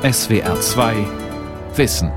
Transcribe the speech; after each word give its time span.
SWR 0.00 0.60
2 0.60 0.94
Wissen. 1.74 2.12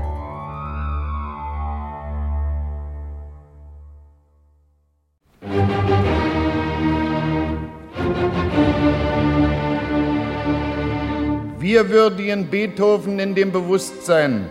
Wir 11.58 11.88
würdigen 11.90 12.46
Beethoven 12.46 13.18
in 13.18 13.34
dem 13.34 13.50
Bewusstsein, 13.50 14.48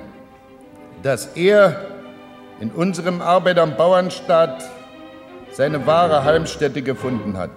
dass 1.02 1.28
er 1.28 1.86
in 2.60 2.70
unserem 2.72 3.22
Arbeiter- 3.22 3.64
und 3.64 3.78
Bauernstaat 3.78 4.62
seine 5.54 5.88
wahre 5.88 6.26
Heimstätte 6.26 6.82
gefunden 6.82 7.38
hat. 7.38 7.52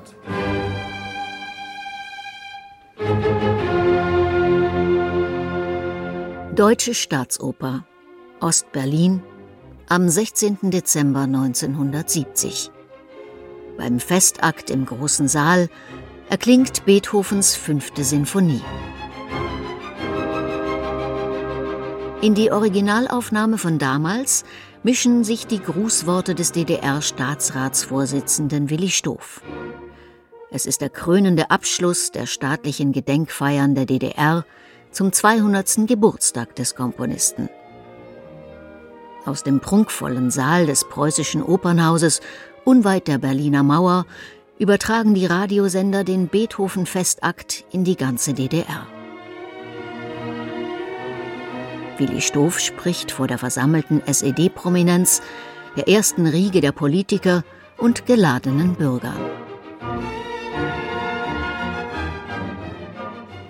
Deutsche 6.55 6.95
Staatsoper 6.95 7.85
Ostberlin 8.41 9.23
am 9.89 10.09
16. 10.09 10.71
Dezember 10.71 11.23
1970. 11.23 12.71
Beim 13.77 13.99
Festakt 13.99 14.71
im 14.71 14.87
großen 14.87 15.27
Saal 15.27 15.69
erklingt 16.31 16.85
Beethovens 16.85 17.57
fünfte 17.57 18.05
Sinfonie. 18.05 18.63
In 22.21 22.37
die 22.37 22.53
Originalaufnahme 22.53 23.59
von 23.59 23.81
damals 23.81 24.45
mischen 24.85 25.25
sich 25.25 25.49
die 25.49 25.61
Grußworte 25.61 26.37
des 26.37 26.53
DDR-Staatsratsvorsitzenden 26.53 28.71
Willi 28.71 28.91
Stoff. 28.91 29.43
Es 30.53 30.67
ist 30.67 30.83
der 30.83 30.91
krönende 30.91 31.51
Abschluss 31.51 32.13
der 32.13 32.27
staatlichen 32.27 32.93
Gedenkfeiern 32.93 33.75
der 33.75 33.87
DDR 33.87 34.45
zum 34.95 35.13
200. 35.13 35.89
Geburtstag 35.89 36.55
des 36.55 36.75
Komponisten. 36.77 37.49
Aus 39.27 39.43
dem 39.43 39.61
prunkvollen 39.61 40.31
Saal 40.31 40.67
des 40.67 40.85
preußischen 40.85 41.43
Opernhauses 41.43 42.21
unweit 42.65 43.09
der 43.09 43.19
Berliner 43.19 43.63
Mauer 43.63 44.07
übertragen 44.59 45.15
die 45.15 45.27
Radiosender 45.27 46.05
den 46.05 46.29
Beethoven-Festakt 46.29 47.65
in 47.73 47.83
die 47.83 47.97
ganze 47.97 48.35
DDR. 48.35 48.87
Willi 51.99 52.21
Stoff 52.21 52.61
spricht 52.61 53.11
vor 53.11 53.27
der 53.27 53.39
versammelten 53.39 54.01
SED-Prominenz, 54.07 55.23
der 55.77 55.89
ersten 55.89 56.27
Riege 56.27 56.61
der 56.61 56.73
Politiker 56.73 57.43
und 57.79 58.07
geladenen 58.07 58.75
Bürger. 58.75 59.15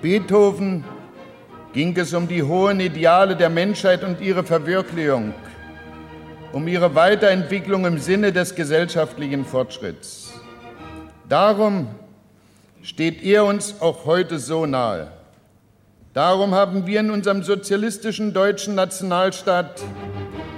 Beethoven 0.01 0.85
ging 1.75 1.97
es 1.97 2.15
um 2.15 2.29
die 2.29 2.43
hohen 2.43 2.79
Ideale 2.79 3.35
der 3.35 3.51
Menschheit 3.51 4.05
und 4.05 4.21
ihre 4.21 4.45
Verwirklichung, 4.45 5.35
um 6.53 6.69
ihre 6.69 6.95
Weiterentwicklung 6.95 7.85
im 7.85 7.99
Sinne 7.99 8.33
des 8.33 8.55
gesellschaftlichen 8.55 9.45
Fortschritts. 9.45 10.33
Darum 11.29 11.89
steht 12.83 13.25
er 13.25 13.45
uns 13.45 13.81
auch 13.81 14.07
heute 14.07 14.39
so 14.39 14.67
nahe. 14.67 15.09
Darum 16.13 16.55
haben 16.55 16.87
wir 16.87 17.01
in 17.01 17.11
unserem 17.11 17.43
sozialistischen 17.43 18.33
deutschen 18.33 18.77
Nationalstaat, 18.77 19.83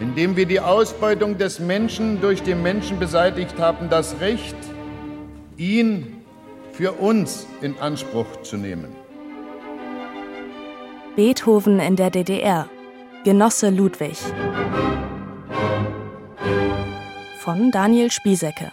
in 0.02 0.14
dem 0.14 0.36
wir 0.36 0.44
die 0.44 0.60
Ausbeutung 0.60 1.38
des 1.38 1.60
Menschen 1.60 2.20
durch 2.20 2.42
den 2.42 2.62
Menschen 2.62 2.98
beseitigt 2.98 3.58
haben, 3.58 3.88
das 3.88 4.20
Recht, 4.20 4.56
ihn 5.56 6.18
für 6.72 6.92
uns 6.92 7.46
in 7.62 7.78
Anspruch 7.78 8.42
zu 8.42 8.58
nehmen. 8.58 9.05
Beethoven 11.16 11.80
in 11.80 11.96
der 11.96 12.10
DDR. 12.10 12.68
Genosse 13.24 13.70
Ludwig. 13.70 14.18
Von 17.38 17.70
Daniel 17.70 18.10
Spiesecke. 18.10 18.70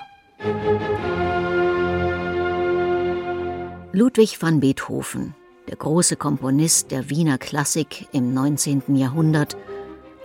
Ludwig 3.93 4.41
van 4.41 4.59
Beethoven, 4.59 5.35
der 5.69 5.77
große 5.77 6.17
Komponist 6.17 6.91
der 6.91 7.09
Wiener 7.09 7.37
Klassik 7.37 8.09
im 8.11 8.33
19. 8.33 8.97
Jahrhundert, 8.97 9.55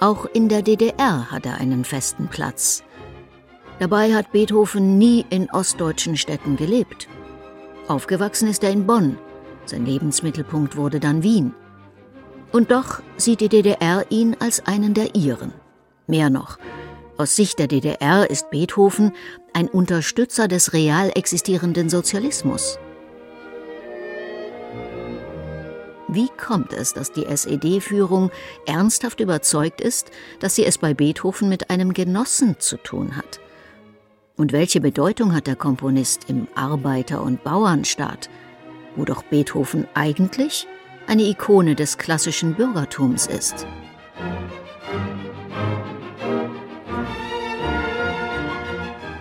auch 0.01 0.27
in 0.27 0.49
der 0.49 0.63
DDR 0.63 1.31
hat 1.31 1.47
er 1.47 1.59
einen 1.59 1.85
festen 1.85 2.27
Platz. 2.27 2.83
Dabei 3.79 4.13
hat 4.13 4.33
Beethoven 4.33 4.99
nie 4.99 5.25
in 5.31 5.49
ostdeutschen 5.53 6.17
Städten 6.17 6.57
gelebt. 6.57 7.07
Aufgewachsen 7.87 8.49
ist 8.49 8.65
er 8.65 8.71
in 8.71 8.89
Bonn. 8.89 9.19
Sein 9.67 9.87
Lebensmittelpunkt 9.87 10.75
wurde 10.75 10.99
dann 10.99 11.23
Wien. 11.23 11.55
Und 12.53 12.71
doch 12.71 13.03
sieht 13.17 13.41
die 13.41 13.49
DDR 13.49 14.07
ihn 14.11 14.37
als 14.41 14.67
einen 14.67 14.95
der 14.95 15.15
ihren. 15.15 15.53
Mehr 16.07 16.31
noch, 16.31 16.59
aus 17.19 17.37
Sicht 17.37 17.59
der 17.59 17.67
DDR 17.67 18.31
ist 18.31 18.51
Beethoven 18.51 19.13
ein 19.53 19.69
Unterstützer 19.69 20.49
des 20.49 20.73
real 20.73 21.11
existierenden 21.15 21.89
Sozialismus. 21.89 22.79
Wie 26.07 26.29
kommt 26.39 26.73
es, 26.73 26.95
dass 26.95 27.13
die 27.13 27.27
SED-Führung 27.27 28.31
ernsthaft 28.67 29.21
überzeugt 29.21 29.83
ist, 29.83 30.11
dass 30.41 30.55
sie 30.55 30.65
es 30.65 30.79
bei 30.79 30.95
Beethoven 30.95 31.51
mit 31.51 31.69
einem 31.69 31.93
Genossen 31.93 32.59
zu 32.61 32.79
tun 32.79 33.17
hat? 33.17 33.41
Und 34.37 34.53
welche 34.53 34.81
Bedeutung 34.81 35.35
hat 35.35 35.47
der 35.49 35.57
Komponist 35.57 36.31
im 36.31 36.47
Arbeiter- 36.55 37.23
und 37.23 37.45
Bauernstaat, 37.45 38.31
wo 38.97 39.05
doch 39.05 39.23
Beethoven 39.25 39.87
eigentlich 39.93 40.67
eine 41.09 41.23
Ikone 41.23 41.75
des 41.75 41.97
klassischen 41.97 42.55
Bürgertums 42.55 43.27
ist. 43.27 43.67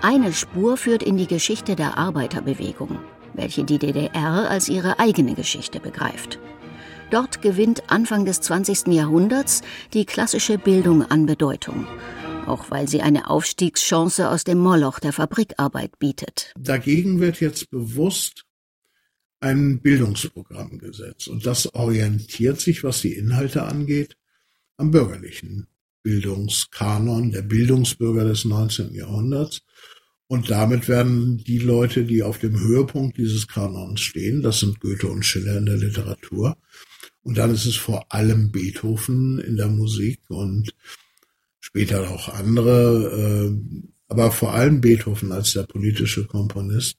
Eine 0.02 0.34
Spur 0.34 0.76
führt 0.76 1.02
in 1.02 1.16
die 1.16 1.28
Geschichte 1.28 1.78
der 1.78 1.98
Arbeiterbewegung, 1.98 3.00
welche 3.34 3.64
die 3.64 3.80
DDR 3.80 4.50
als 4.50 4.68
ihre 4.68 5.00
eigene 5.00 5.34
Geschichte 5.34 5.80
begreift. 5.80 6.40
Dort 7.10 7.42
gewinnt 7.42 7.84
Anfang 7.88 8.26
des 8.26 8.42
20. 8.42 8.88
Jahrhunderts 8.88 9.62
die 9.94 10.06
klassische 10.06 10.58
Bildung 10.58 11.04
an 11.04 11.26
Bedeutung, 11.26 11.88
auch 12.48 12.70
weil 12.70 12.90
sie 12.90 13.02
eine 13.02 13.30
Aufstiegschance 13.30 14.30
aus 14.30 14.44
dem 14.44 14.58
Moloch 14.58 15.00
der 15.00 15.14
Fabrikarbeit 15.14 15.98
bietet. 16.00 16.52
Dagegen 16.60 17.22
wird 17.22 17.40
jetzt 17.40 17.70
bewusst 17.72 18.47
ein 19.40 19.82
Bildungsprogramm 19.82 20.80
gesetzt. 20.80 21.28
Und 21.28 21.46
das 21.46 21.74
orientiert 21.74 22.60
sich, 22.60 22.84
was 22.84 23.02
die 23.02 23.14
Inhalte 23.14 23.64
angeht, 23.64 24.18
am 24.78 24.92
bürgerlichen 24.92 25.68
Bildungskanon 26.04 27.32
der 27.32 27.42
Bildungsbürger 27.42 28.24
des 28.26 28.46
19. 28.46 28.94
Jahrhunderts. 28.94 29.62
Und 30.28 30.50
damit 30.50 30.88
werden 30.88 31.38
die 31.38 31.60
Leute, 31.60 32.04
die 32.04 32.24
auf 32.24 32.38
dem 32.38 32.60
Höhepunkt 32.60 33.18
dieses 33.18 33.48
Kanons 33.48 34.02
stehen, 34.02 34.42
das 34.42 34.60
sind 34.60 34.80
Goethe 34.80 35.08
und 35.08 35.24
Schiller 35.24 35.58
in 35.58 35.66
der 35.66 35.78
Literatur. 35.78 36.58
Und 37.24 37.38
dann 37.38 37.54
ist 37.54 37.66
es 37.66 37.76
vor 37.76 38.12
allem 38.14 38.52
Beethoven 38.52 39.40
in 39.40 39.56
der 39.56 39.68
Musik 39.68 40.20
und 40.30 40.74
später 41.60 42.10
auch 42.10 42.30
andere, 42.30 43.52
äh, 43.52 43.84
aber 44.08 44.32
vor 44.32 44.54
allem 44.54 44.82
Beethoven 44.82 45.32
als 45.32 45.54
der 45.54 45.64
politische 45.64 46.26
Komponist, 46.26 46.98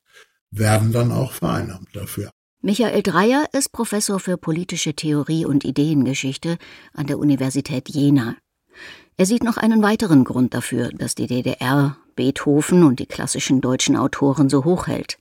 werden 0.51 0.93
dann 0.93 1.13
auch 1.13 1.33
vereinnahmt 1.33 1.89
dafür. 1.95 2.31
Michael 2.61 3.03
Dreyer 3.03 3.47
ist 3.53 3.73
Professor 3.73 4.19
für 4.19 4.37
politische 4.37 4.95
Theorie 4.95 5.45
und 5.45 5.65
Ideengeschichte 5.65 6.59
an 6.93 7.07
der 7.07 7.19
Universität 7.19 7.89
Jena. 7.89 8.37
Er 9.17 9.27
sieht 9.27 9.45
noch 9.45 9.57
einen 9.57 9.83
weiteren 9.83 10.25
Grund 10.25 10.55
dafür, 10.55 10.91
dass 10.93 11.15
die 11.15 11.27
DDR 11.27 11.97
Beethoven 12.17 12.83
und 12.83 12.99
die 12.99 13.07
klassischen 13.07 13.61
deutschen 13.61 13.97
Autoren 13.97 14.49
so 14.49 14.65
hoch 14.65 14.89
hält. 14.89 15.19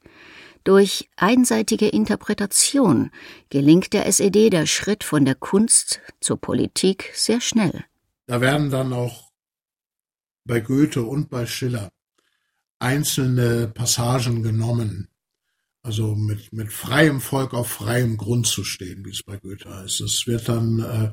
Durch 0.63 1.09
einseitige 1.15 1.87
Interpretation 1.87 3.11
gelingt 3.49 3.93
der 3.93 4.05
SED 4.07 4.49
der 4.49 4.65
Schritt 4.65 5.03
von 5.03 5.23
der 5.23 5.35
Kunst 5.35 6.01
zur 6.19 6.41
Politik 6.41 7.11
sehr 7.13 7.39
schnell. 7.39 7.85
Da 8.25 8.41
werden 8.41 8.69
dann 8.69 8.93
auch 8.93 9.31
bei 10.43 10.59
Goethe 10.59 11.03
und 11.03 11.29
bei 11.29 11.45
Schiller 11.45 11.91
einzelne 12.79 13.67
Passagen 13.67 14.43
genommen, 14.43 15.07
also 15.87 16.15
mit, 16.15 16.51
mit 16.51 16.73
freiem 16.73 17.21
Volk 17.21 17.53
auf 17.53 17.69
freiem 17.69 18.17
Grund 18.17 18.45
zu 18.45 18.65
stehen, 18.65 19.05
wie 19.05 19.11
es 19.11 19.23
bei 19.23 19.37
Goethe 19.37 19.73
heißt. 19.73 20.01
Es 20.01 20.27
wird 20.27 20.49
dann 20.49 20.79
äh, 20.79 21.11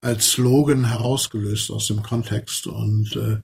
als 0.00 0.32
Slogan 0.32 0.88
herausgelöst 0.88 1.70
aus 1.70 1.86
dem 1.86 2.02
Kontext 2.02 2.66
und 2.66 3.14
äh, 3.14 3.38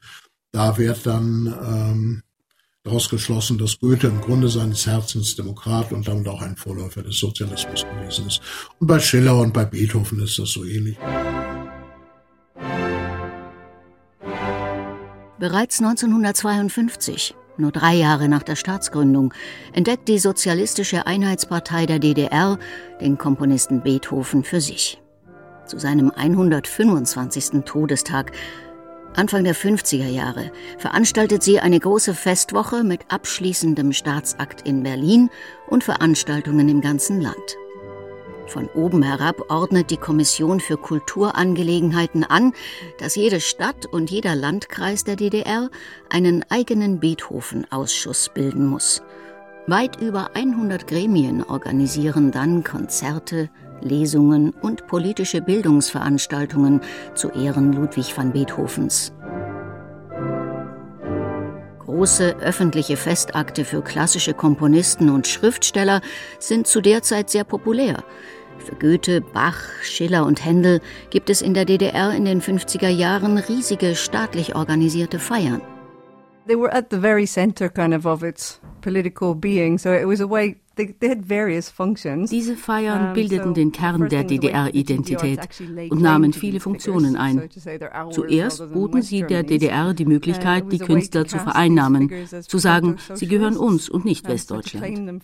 da 0.50 0.76
wird 0.76 1.06
dann 1.06 1.47
ähm, 1.65 2.23
daraus 2.82 3.09
geschlossen, 3.09 3.56
dass 3.56 3.79
Goethe 3.79 4.09
im 4.09 4.21
Grunde 4.21 4.49
seines 4.49 4.85
Herzens 4.85 5.37
Demokrat 5.37 5.93
und 5.93 6.09
damit 6.09 6.26
auch 6.26 6.43
ein 6.43 6.56
Vorläufer 6.56 7.05
des 7.05 7.19
Sozialismus 7.20 7.85
gewesen 7.85 8.27
ist. 8.27 8.41
Und 8.81 8.88
bei 8.88 8.99
Schiller 8.99 9.37
und 9.37 9.55
bei 9.55 9.65
Beethoven 9.65 10.19
ist 10.19 10.41
das 10.41 10.50
so 10.50 10.65
ähnlich. 10.65 10.99
Bereits 15.38 15.81
1952 15.81 17.37
nur 17.56 17.73
drei 17.73 17.95
Jahre 17.95 18.29
nach 18.29 18.43
der 18.43 18.56
Staatsgründung, 18.56 19.33
entdeckt 19.73 20.09
die 20.09 20.19
Sozialistische 20.19 21.06
Einheitspartei 21.06 21.87
der 21.87 21.99
DDR 21.99 22.59
den 23.01 23.19
Komponisten 23.19 23.83
Beethoven 23.83 24.45
für 24.45 24.61
sich. 24.61 25.01
Zu 25.67 25.79
seinem 25.79 26.11
125. 26.11 27.65
Todestag 27.65 28.33
Anfang 29.17 29.45
der 29.45 29.55
50er 29.55 30.09
Jahre 30.09 30.51
veranstaltet 30.79 31.43
sie 31.43 31.61
eine 31.61 31.79
große 31.79 32.15
Festwoche 32.15 32.83
mit 32.83 33.01
abschließendem 33.09 33.93
Staatsakt 33.93 34.67
in 34.67 34.83
Berlin 34.83 35.31
und 35.69 35.85
Veranstaltungen 35.85 36.69
im 36.69 36.81
ganzen 36.81 37.21
Land. 37.21 37.56
Von 38.46 38.69
oben 38.75 39.02
herab 39.02 39.50
ordnet 39.50 39.91
die 39.91 39.96
Kommission 39.96 40.61
für 40.61 40.76
Kulturangelegenheiten 40.76 42.25
an, 42.25 42.52
dass 42.99 43.17
jede 43.17 43.41
Stadt 43.41 43.87
und 43.87 44.11
jeder 44.11 44.35
Landkreis 44.37 45.05
der 45.05 45.17
DDR 45.17 45.70
einen 46.11 46.44
eigenen 46.50 47.00
Beethoven-Ausschuss 47.00 48.31
bilden 48.35 48.67
muss. 48.67 49.02
Weit 49.67 49.99
über 49.99 50.37
100 50.37 50.87
Gremien 50.87 51.43
organisieren 51.43 52.32
dann 52.32 52.64
Konzerte, 52.64 53.49
Lesungen 53.81 54.50
und 54.50 54.87
politische 54.87 55.41
Bildungsveranstaltungen 55.41 56.82
zu 57.14 57.31
Ehren 57.31 57.73
Ludwig 57.73 58.14
van 58.17 58.32
Beethovens. 58.32 59.13
Große 61.94 62.38
öffentliche 62.41 62.96
Festakte 62.96 63.64
für 63.64 63.81
klassische 63.81 64.35
Komponisten 64.35 65.11
und 65.11 65.29
Schriftsteller 65.29 66.00
sind 66.41 66.67
zu 66.67 66.81
der 66.81 67.02
Zeit 67.02 67.31
sehr 67.31 67.44
populär. 67.44 68.02
Für 68.58 68.75
Goethe, 68.75 69.20
Bach, 69.20 69.61
Schiller 69.81 70.26
und 70.26 70.44
Händel 70.44 70.81
gibt 71.11 71.31
es 71.31 71.41
in 71.41 71.55
der 71.55 71.64
DDR 71.64 72.11
in 72.11 72.25
den 72.25 72.43
50er 72.43 72.88
Jahren 72.88 73.38
riesige 73.38 73.94
staatlich 73.94 74.56
organisierte 74.56 75.20
Feiern. 75.20 75.62
They 76.49 76.58
were 76.58 76.75
at 76.75 76.87
the 76.91 76.99
very 76.99 77.29
center 77.29 77.69
kind 77.69 77.94
of 77.94 78.06
of 78.06 78.25
its 78.25 78.61
political 78.81 79.32
being, 79.32 79.79
so 79.79 79.93
it 79.93 80.05
was 80.05 80.20
a 80.20 80.29
way 80.29 80.56
diese 80.76 82.56
Feiern 82.56 83.15
bildeten 83.15 83.55
den 83.55 83.73
Kern 83.73 84.09
der 84.09 84.25
DDR-Identität 84.25 85.49
und 85.91 86.00
nahmen 86.00 86.32
viele 86.32 86.61
Funktionen 86.61 87.17
ein. 87.17 87.49
Zuerst 88.11 88.73
boten 88.73 89.03
sie 89.03 89.23
der 89.23 89.43
DDR 89.43 89.94
die 89.94 90.05
Möglichkeit, 90.05 90.73
die 90.73 90.79
Künstler 90.79 91.26
zu 91.26 91.38
vereinnahmen, 91.38 92.11
zu 92.47 92.59
sagen, 92.59 92.97
sie 93.15 93.29
gehören 93.29 93.56
uns 93.56 93.88
und 93.88 94.05
nicht 94.05 94.29
Westdeutschland. 94.29 95.23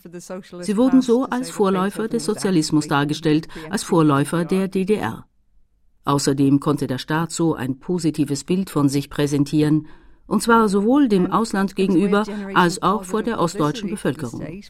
Sie 0.61 0.77
wurden 0.77 1.03
so 1.03 1.25
als 1.25 1.51
Vorläufer 1.51 2.09
des 2.09 2.25
Sozialismus 2.25 2.89
dargestellt, 2.89 3.49
als 3.71 3.83
Vorläufer 3.83 4.45
der 4.45 4.69
DDR. 4.69 5.27
Außerdem 6.05 6.61
konnte 6.61 6.87
der 6.87 6.99
Staat 6.99 7.31
so 7.31 7.55
ein 7.55 7.79
positives 7.79 8.45
Bild 8.45 8.71
von 8.71 8.89
sich 8.89 9.11
präsentieren 9.11 9.87
und 10.31 10.43
zwar 10.43 10.69
sowohl 10.69 11.09
dem 11.09 11.31
Ausland 11.33 11.75
gegenüber 11.75 12.25
als 12.55 12.81
auch 12.83 13.03
vor 13.03 13.25
der 13.25 13.41
ostdeutschen 13.41 13.91
Bevölkerung. 13.91 14.63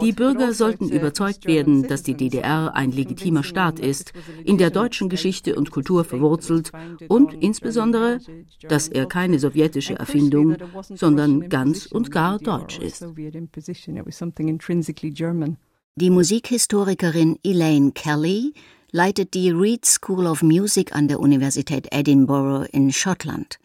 Die 0.00 0.12
Bürger 0.12 0.52
sollten 0.54 0.88
überzeugt 0.88 1.46
werden, 1.46 1.88
dass 1.88 2.04
die 2.04 2.14
DDR 2.14 2.74
ein 2.76 2.92
legitimer 2.92 3.42
Staat 3.42 3.80
ist, 3.80 4.12
in 4.44 4.56
der 4.56 4.70
deutschen 4.70 5.08
Geschichte 5.08 5.56
und 5.56 5.72
Kultur 5.72 6.04
verwurzelt 6.04 6.70
und 7.08 7.34
insbesondere, 7.34 8.20
dass 8.68 8.86
er 8.86 9.06
keine 9.06 9.40
sowjetische 9.40 9.98
Erfindung, 9.98 10.56
sondern 10.94 11.48
ganz 11.48 11.86
und 11.86 12.12
gar 12.12 12.38
deutsch 12.38 12.78
ist. 12.78 13.04
Die 15.96 16.10
Musikhistorikerin 16.10 17.38
Elaine 17.42 17.92
Kelly 17.92 18.52
leitet 18.92 19.34
die 19.34 19.50
Reed 19.50 19.84
School 19.84 20.26
of 20.28 20.44
Music 20.44 20.94
an 20.94 21.08
der 21.08 21.18
Universität 21.18 21.88
Edinburgh 21.90 22.68
in 22.70 22.92
Schottland. 22.92 23.58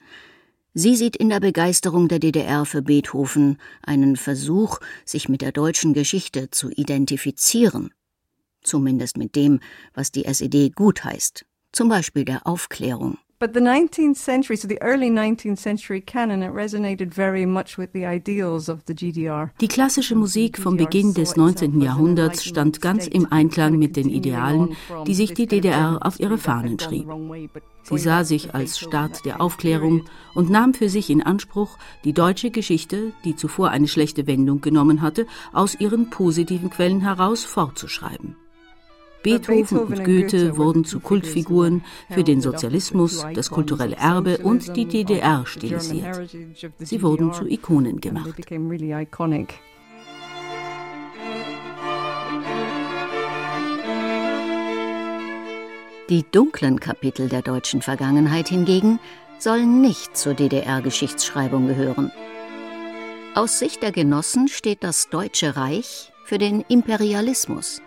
Sie 0.81 0.95
sieht 0.95 1.17
in 1.17 1.27
der 1.27 1.41
Begeisterung 1.41 2.07
der 2.07 2.19
DDR 2.19 2.63
für 2.63 2.81
Beethoven 2.81 3.57
einen 3.81 4.15
Versuch, 4.15 4.79
sich 5.03 5.27
mit 5.27 5.41
der 5.41 5.51
deutschen 5.51 5.93
Geschichte 5.93 6.51
zu 6.51 6.69
identifizieren, 6.69 7.93
zumindest 8.63 9.17
mit 9.17 9.35
dem, 9.35 9.59
was 9.93 10.13
die 10.13 10.23
SED 10.23 10.69
gutheißt, 10.73 11.45
zum 11.73 11.89
Beispiel 11.89 12.23
der 12.23 12.47
Aufklärung. 12.47 13.17
But 13.39 13.53
the 13.53 13.61
19th 13.61 14.17
century, 14.17 14.57
so 14.57 14.67
the 14.67 14.81
early 14.81 15.09
19th 15.09 15.59
century 15.59 16.01
canon, 16.01 16.43
it 16.43 16.51
resonated 16.51 17.13
very 17.13 17.45
much 17.45 17.77
with 17.77 17.93
the 17.93 18.05
ideals 18.05 18.67
of 18.67 18.83
the 18.85 18.93
GDR. 18.93 19.51
Die 19.61 19.69
klassische 19.69 20.13
Musik 20.15 20.57
vom 20.57 20.75
Beginn 20.75 21.13
des 21.13 21.37
19. 21.37 21.79
Jahrhunderts 21.79 22.43
stand 22.43 22.81
ganz 22.81 23.07
im 23.07 23.31
Einklang 23.31 23.79
mit 23.79 23.95
den 23.95 24.09
Idealen, 24.09 24.75
die 25.07 25.13
sich 25.13 25.33
die 25.33 25.47
DDR 25.47 25.99
auf 26.01 26.19
ihre 26.19 26.37
Fahnen 26.37 26.77
schrieb. 26.79 27.07
Sie 27.83 27.97
sah 27.97 28.25
sich 28.25 28.53
als 28.53 28.77
Staat 28.77 29.23
der 29.23 29.39
Aufklärung 29.39 30.03
und 30.35 30.49
nahm 30.49 30.73
für 30.73 30.89
sich 30.89 31.09
in 31.09 31.23
Anspruch, 31.23 31.77
die 32.03 32.11
deutsche 32.11 32.51
Geschichte, 32.51 33.13
die 33.23 33.37
zuvor 33.37 33.69
eine 33.69 33.87
schlechte 33.87 34.27
Wendung 34.27 34.59
genommen 34.59 35.01
hatte, 35.01 35.25
aus 35.53 35.79
ihren 35.79 36.09
positiven 36.09 36.69
Quellen 36.69 36.99
heraus 36.99 37.45
fortzuschreiben. 37.45 38.35
Beethoven 39.21 39.79
und 39.79 40.03
Goethe 40.05 40.55
wurden 40.57 40.85
zu 40.85 40.99
Kultfiguren 40.99 41.83
für 42.09 42.23
den 42.23 42.41
Sozialismus, 42.41 43.25
das 43.33 43.49
kulturelle 43.49 43.97
Erbe 43.97 44.37
und 44.37 44.75
die 44.77 44.85
DDR 44.85 45.45
stilisiert. 45.45 46.29
Sie 46.77 47.01
wurden 47.01 47.33
zu 47.33 47.45
Ikonen 47.45 47.99
gemacht. 47.99 48.35
Die 56.09 56.25
dunklen 56.31 56.79
Kapitel 56.79 57.29
der 57.29 57.41
deutschen 57.41 57.81
Vergangenheit 57.81 58.47
hingegen 58.47 58.99
sollen 59.37 59.81
nicht 59.81 60.17
zur 60.17 60.33
DDR-Geschichtsschreibung 60.33 61.67
gehören. 61.67 62.11
Aus 63.35 63.59
Sicht 63.59 63.83
der 63.83 63.91
Genossen 63.91 64.47
steht 64.47 64.83
das 64.83 65.09
Deutsche 65.09 65.55
Reich 65.55 66.11
für 66.23 66.37
den 66.37 66.61
Imperialismus 66.67 67.81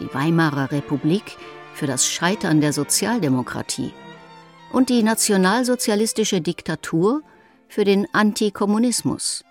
die 0.00 0.12
Weimarer 0.12 0.70
Republik 0.72 1.36
für 1.74 1.86
das 1.86 2.06
Scheitern 2.06 2.60
der 2.60 2.72
Sozialdemokratie 2.72 3.92
und 4.72 4.88
die 4.88 5.02
nationalsozialistische 5.02 6.40
Diktatur 6.40 7.22
für 7.68 7.84
den 7.84 8.06
Antikommunismus. 8.12 9.44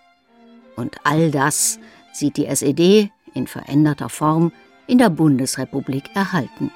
Und 0.75 0.98
all 1.04 1.31
das 1.31 1.80
sieht 2.13 2.38
die 2.38 2.45
SED 2.45 3.12
in 3.34 3.48
veränderter 3.48 4.10
Form 4.10 4.51
in 4.88 4.98
der 4.98 5.10
Bundesrepublik 5.10 6.16
erhalten. 6.16 6.72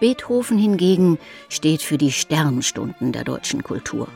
Beethoven 0.00 0.58
hingegen 0.58 1.18
steht 1.48 1.82
für 1.82 1.98
die 1.98 2.12
Sternstunden 2.12 3.12
der 3.12 3.24
deutschen 3.24 3.62
Kultur. 3.62 4.08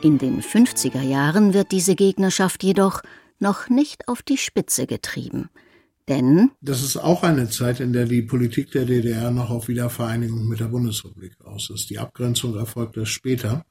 In 0.00 0.18
den 0.18 0.42
50er 0.42 1.02
Jahren 1.02 1.54
wird 1.54 1.72
diese 1.72 1.94
Gegnerschaft 1.94 2.62
jedoch 2.62 3.02
noch 3.38 3.68
nicht 3.68 4.08
auf 4.08 4.22
die 4.22 4.38
Spitze 4.38 4.86
getrieben– 4.86 5.48
denn 6.08 6.50
das 6.60 6.82
ist 6.82 6.96
auch 6.96 7.22
eine 7.22 7.48
Zeit, 7.48 7.80
in 7.80 7.92
der 7.92 8.06
die 8.06 8.22
Politik 8.22 8.70
der 8.72 8.84
DDR 8.84 9.30
noch 9.30 9.50
auf 9.50 9.68
Wiedervereinigung 9.68 10.48
mit 10.48 10.60
der 10.60 10.66
Bundesrepublik 10.66 11.40
aus 11.44 11.70
ist. 11.70 11.90
Die 11.90 11.98
Abgrenzung 11.98 12.56
erfolgt 12.56 12.96
erst 12.96 13.12
später. 13.12 13.64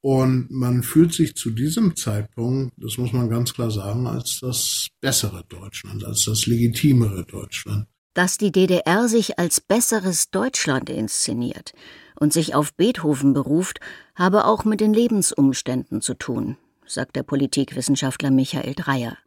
Und 0.00 0.50
man 0.50 0.82
fühlt 0.82 1.12
sich 1.12 1.34
zu 1.34 1.50
diesem 1.50 1.96
Zeitpunkt, 1.96 2.72
das 2.76 2.98
muss 2.98 3.12
man 3.12 3.28
ganz 3.28 3.52
klar 3.52 3.70
sagen, 3.70 4.06
als 4.06 4.38
das 4.40 4.88
bessere 5.00 5.44
Deutschland, 5.48 6.04
als 6.04 6.24
das 6.24 6.46
legitimere 6.46 7.24
Deutschland. 7.24 7.86
Dass 8.14 8.38
die 8.38 8.52
DDR 8.52 9.08
sich 9.08 9.38
als 9.38 9.60
besseres 9.60 10.30
Deutschland 10.30 10.88
inszeniert 10.88 11.72
und 12.18 12.32
sich 12.32 12.54
auf 12.54 12.74
Beethoven 12.74 13.32
beruft, 13.32 13.80
habe 14.14 14.44
auch 14.44 14.64
mit 14.64 14.80
den 14.80 14.92
Lebensumständen 14.92 16.00
zu 16.00 16.14
tun, 16.14 16.56
sagt 16.86 17.16
der 17.16 17.22
Politikwissenschaftler 17.22 18.30
Michael 18.30 18.74
Dreyer. 18.74 19.18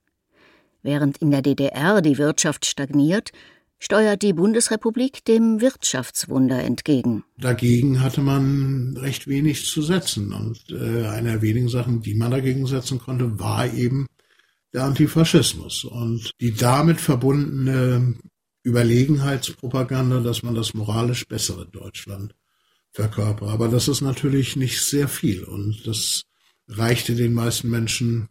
Während 0.84 1.18
in 1.20 1.32
der 1.32 1.42
DDR 1.42 2.02
die 2.02 2.18
Wirtschaft 2.18 2.66
stagniert, 2.66 3.32
steuert 3.82 4.22
die 4.22 4.34
Bundesrepublik 4.34 5.26
dem 5.26 5.60
Wirtschaftswunder 5.60 6.64
entgegen. 6.64 7.24
Dagegen 7.38 8.02
hatte 8.02 8.22
man 8.22 8.96
recht 8.98 9.28
wenig 9.28 9.66
zu 9.66 9.82
setzen. 9.82 10.34
Und 10.34 10.60
äh, 10.70 11.08
eine 11.08 11.32
der 11.32 11.42
wenigen 11.42 11.70
Sachen, 11.70 12.02
die 12.02 12.14
man 12.14 12.32
dagegen 12.32 12.68
setzen 12.68 13.00
konnte, 13.00 13.40
war 13.40 13.72
eben 13.74 14.06
der 14.74 14.84
Antifaschismus 14.84 15.84
und 15.84 16.32
die 16.40 16.54
damit 16.54 17.02
verbundene 17.02 18.16
Überlegenheitspropaganda, 18.64 20.20
dass 20.20 20.44
man 20.44 20.56
das 20.56 20.74
moralisch 20.74 21.28
bessere 21.28 21.68
Deutschland 21.68 22.36
verkörpert. 22.92 23.50
Aber 23.50 23.68
das 23.68 23.88
ist 23.88 24.02
natürlich 24.02 24.56
nicht 24.56 24.82
sehr 24.82 25.08
viel 25.08 25.44
und 25.44 25.86
das 25.86 26.24
reichte 26.68 27.16
den 27.16 27.34
meisten 27.34 27.70
Menschen 27.70 28.30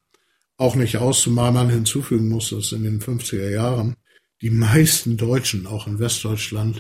auch 0.61 0.75
nicht 0.75 0.99
aus, 0.99 1.23
zumal 1.23 1.52
man 1.52 1.71
hinzufügen 1.71 2.29
muss, 2.29 2.50
dass 2.50 2.73
in 2.73 2.85
den 2.85 3.00
50er 3.00 3.49
Jahren 3.49 3.97
die 4.43 4.50
meisten 4.50 5.17
Deutschen, 5.17 5.67
auch 5.67 5.87
in 5.87 5.99
Westdeutschland, 5.99 6.79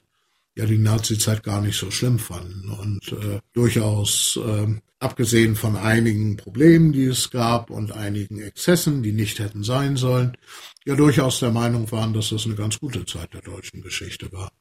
ja 0.56 0.66
die 0.66 0.78
Nazizeit 0.78 1.42
gar 1.42 1.62
nicht 1.62 1.78
so 1.78 1.90
schlimm 1.90 2.18
fanden 2.18 2.68
und 2.68 3.12
äh, 3.12 3.40
durchaus 3.54 4.38
äh, 4.44 4.66
abgesehen 4.98 5.56
von 5.56 5.76
einigen 5.76 6.36
Problemen, 6.36 6.92
die 6.92 7.04
es 7.04 7.30
gab 7.30 7.70
und 7.70 7.92
einigen 7.92 8.40
Exzessen, 8.40 9.02
die 9.02 9.12
nicht 9.12 9.38
hätten 9.38 9.62
sein 9.62 9.96
sollen, 9.96 10.36
ja 10.84 10.94
durchaus 10.94 11.40
der 11.40 11.50
Meinung 11.50 11.90
waren, 11.90 12.12
dass 12.12 12.30
das 12.30 12.44
eine 12.44 12.56
ganz 12.56 12.78
gute 12.80 13.06
Zeit 13.06 13.32
der 13.32 13.42
deutschen 13.42 13.80
Geschichte 13.80 14.30
war. 14.32 14.52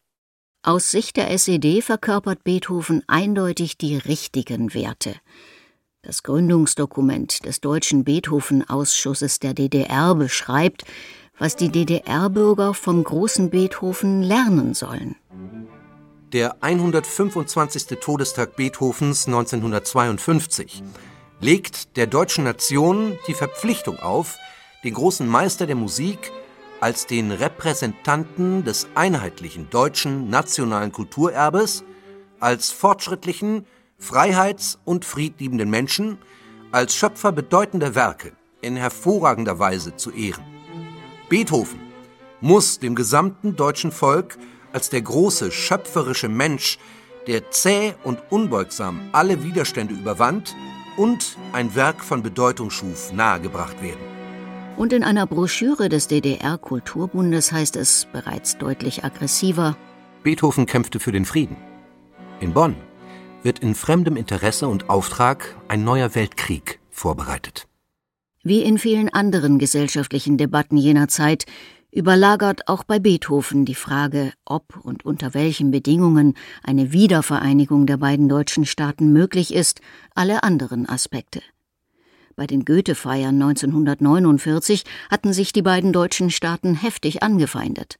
Aus 0.61 0.91
Sicht 0.91 1.17
der 1.17 1.31
SED 1.31 1.81
verkörpert 1.81 2.43
Beethoven 2.43 3.03
eindeutig 3.07 3.77
die 3.77 3.97
richtigen 3.97 4.73
Werte. 4.73 5.15
Das 6.01 6.23
Gründungsdokument 6.23 7.43
des 7.43 7.59
Deutschen 7.59 8.05
Beethoven-Ausschusses 8.05 9.39
der 9.39 9.53
DDR 9.53 10.15
beschreibt, 10.15 10.85
was 11.37 11.57
die 11.57 11.67
DDR-Bürger 11.67 12.73
vom 12.73 13.03
großen 13.03 13.49
Beethoven 13.49 14.23
lernen 14.23 14.73
sollen. 14.73 15.17
Der 16.31 16.63
125. 16.63 17.99
Todestag 17.99 18.55
Beethovens 18.55 19.27
1952 19.27 20.83
legt 21.41 21.97
der 21.97 22.07
deutschen 22.07 22.45
Nation 22.45 23.17
die 23.27 23.33
Verpflichtung 23.33 23.99
auf, 23.99 24.37
den 24.85 24.93
großen 24.93 25.27
Meister 25.27 25.67
der 25.67 25.75
Musik 25.75 26.31
als 26.79 27.07
den 27.07 27.29
Repräsentanten 27.31 28.63
des 28.63 28.87
einheitlichen 28.95 29.69
deutschen 29.69 30.29
nationalen 30.29 30.93
Kulturerbes, 30.93 31.83
als 32.39 32.71
fortschrittlichen, 32.71 33.65
freiheits- 33.99 34.79
und 34.85 35.05
friedliebenden 35.05 35.69
Menschen, 35.69 36.17
als 36.71 36.95
Schöpfer 36.95 37.31
bedeutender 37.31 37.95
Werke 37.95 38.31
in 38.61 38.75
hervorragender 38.75 39.59
Weise 39.59 39.95
zu 39.95 40.11
ehren. 40.11 40.43
Beethoven 41.29 41.79
muss 42.41 42.79
dem 42.79 42.95
gesamten 42.95 43.55
deutschen 43.55 43.91
Volk 43.91 44.37
als 44.73 44.89
der 44.89 45.01
große 45.01 45.51
schöpferische 45.51 46.29
Mensch, 46.29 46.77
der 47.27 47.51
zäh 47.51 47.93
und 48.03 48.19
unbeugsam 48.29 49.09
alle 49.11 49.43
Widerstände 49.43 49.93
überwand 49.93 50.55
und 50.97 51.37
ein 51.53 51.75
Werk 51.75 52.03
von 52.03 52.23
Bedeutung 52.23 52.69
schuf, 52.69 53.11
nahegebracht 53.13 53.81
werden. 53.81 53.99
Und 54.77 54.93
in 54.93 55.03
einer 55.03 55.27
Broschüre 55.27 55.89
des 55.89 56.07
DDR-Kulturbundes 56.07 57.51
heißt 57.51 57.75
es 57.75 58.07
bereits 58.13 58.57
deutlich 58.57 59.03
aggressiver: 59.03 59.75
Beethoven 60.23 60.65
kämpfte 60.65 60.99
für 60.99 61.11
den 61.11 61.25
Frieden. 61.25 61.57
In 62.39 62.53
Bonn 62.53 62.75
wird 63.43 63.59
in 63.59 63.75
fremdem 63.75 64.15
Interesse 64.15 64.67
und 64.67 64.89
Auftrag 64.89 65.55
ein 65.67 65.83
neuer 65.83 66.15
Weltkrieg 66.15 66.79
vorbereitet. 66.89 67.67
Wie 68.43 68.61
in 68.61 68.77
vielen 68.77 69.09
anderen 69.09 69.59
gesellschaftlichen 69.59 70.37
Debatten 70.37 70.77
jener 70.77 71.07
Zeit 71.07 71.45
überlagert 71.91 72.67
auch 72.67 72.83
bei 72.83 72.99
Beethoven 72.99 73.65
die 73.65 73.75
Frage, 73.75 74.31
ob 74.45 74.77
und 74.83 75.05
unter 75.05 75.33
welchen 75.33 75.71
Bedingungen 75.71 76.35
eine 76.63 76.91
Wiedervereinigung 76.91 77.85
der 77.85 77.97
beiden 77.97 78.29
deutschen 78.29 78.65
Staaten 78.65 79.11
möglich 79.11 79.53
ist, 79.53 79.81
alle 80.13 80.43
anderen 80.43 80.87
Aspekte. 80.87 81.41
Bei 82.35 82.47
den 82.47 82.63
Goethe-Feiern 82.63 83.41
1949 83.41 84.85
hatten 85.09 85.33
sich 85.33 85.51
die 85.51 85.61
beiden 85.61 85.91
deutschen 85.91 86.29
Staaten 86.29 86.75
heftig 86.75 87.21
angefeindet. 87.21 87.99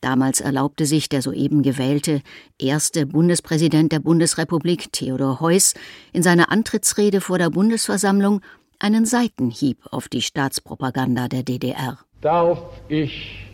Damals 0.00 0.40
erlaubte 0.40 0.86
sich 0.86 1.08
der 1.08 1.22
soeben 1.22 1.62
gewählte 1.62 2.20
erste 2.58 3.06
Bundespräsident 3.06 3.92
der 3.92 4.00
Bundesrepublik 4.00 4.92
Theodor 4.92 5.40
Heuss 5.40 5.74
in 6.12 6.22
seiner 6.22 6.52
Antrittsrede 6.52 7.20
vor 7.20 7.38
der 7.38 7.50
Bundesversammlung 7.50 8.40
einen 8.78 9.06
Seitenhieb 9.06 9.78
auf 9.90 10.08
die 10.08 10.22
Staatspropaganda 10.22 11.26
der 11.26 11.42
DDR 11.42 11.98
darf 12.20 12.58
ich 12.88 13.46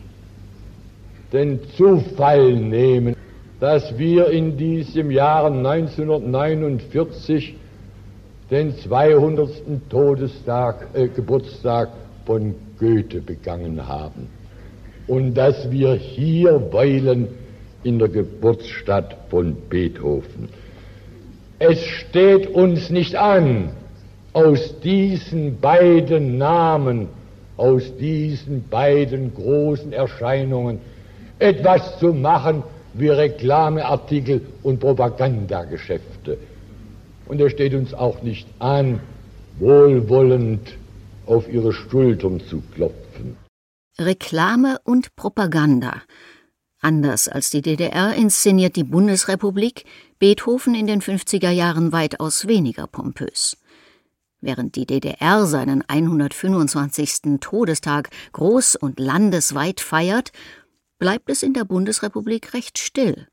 den 1.31 1.59
Zufall 1.77 2.55
nehmen, 2.55 3.15
dass 3.59 3.95
wir 3.97 4.29
in 4.29 4.57
diesem 4.57 5.11
Jahr 5.11 5.45
1949 5.45 7.55
den 8.51 8.77
200. 8.77 9.89
Todestag, 9.89 10.87
äh, 10.93 11.07
Geburtstag 11.07 11.89
von 12.25 12.53
Goethe 12.79 13.21
begangen 13.21 13.87
haben 13.87 14.27
und 15.07 15.33
dass 15.35 15.71
wir 15.71 15.93
hier 15.93 16.71
weilen 16.71 17.27
in 17.83 17.99
der 17.99 18.09
Geburtsstadt 18.09 19.15
von 19.29 19.55
Beethoven. 19.69 20.49
Es 21.59 21.81
steht 21.83 22.47
uns 22.47 22.89
nicht 22.89 23.15
an, 23.15 23.69
aus 24.33 24.79
diesen 24.81 25.59
beiden 25.59 26.37
Namen 26.37 27.07
aus 27.57 27.83
diesen 27.97 28.67
beiden 28.67 29.33
großen 29.33 29.93
Erscheinungen 29.93 30.79
etwas 31.39 31.99
zu 31.99 32.13
machen 32.13 32.63
wie 32.93 33.09
Reklameartikel 33.09 34.41
und 34.63 34.79
Propagandageschäfte. 34.79 36.37
Und 37.27 37.41
es 37.41 37.51
steht 37.51 37.73
uns 37.73 37.93
auch 37.93 38.21
nicht 38.21 38.47
an, 38.59 38.99
wohlwollend 39.59 40.75
auf 41.25 41.51
ihre 41.51 41.73
Schultern 41.73 42.39
zu 42.41 42.61
klopfen. 42.73 43.04
Reklame 43.97 44.79
und 44.83 45.15
Propaganda. 45.15 46.01
Anders 46.81 47.29
als 47.29 47.49
die 47.49 47.61
DDR 47.61 48.13
inszeniert 48.13 48.75
die 48.75 48.83
Bundesrepublik 48.83 49.85
Beethoven 50.19 50.75
in 50.75 50.85
den 50.85 51.01
50er 51.01 51.49
Jahren 51.49 51.93
weitaus 51.93 52.45
weniger 52.45 52.87
pompös. 52.87 53.57
Während 54.41 54.75
die 54.75 54.85
DDR 54.85 55.45
seinen 55.45 55.81
125. 55.81 57.39
Todestag 57.39 58.09
groß 58.33 58.75
und 58.75 58.99
landesweit 58.99 59.79
feiert, 59.79 60.33
bleibt 60.99 61.29
es 61.29 61.41
in 61.41 61.53
der 61.53 61.63
Bundesrepublik 61.63 62.53
recht 62.53 62.77
still. 62.77 63.29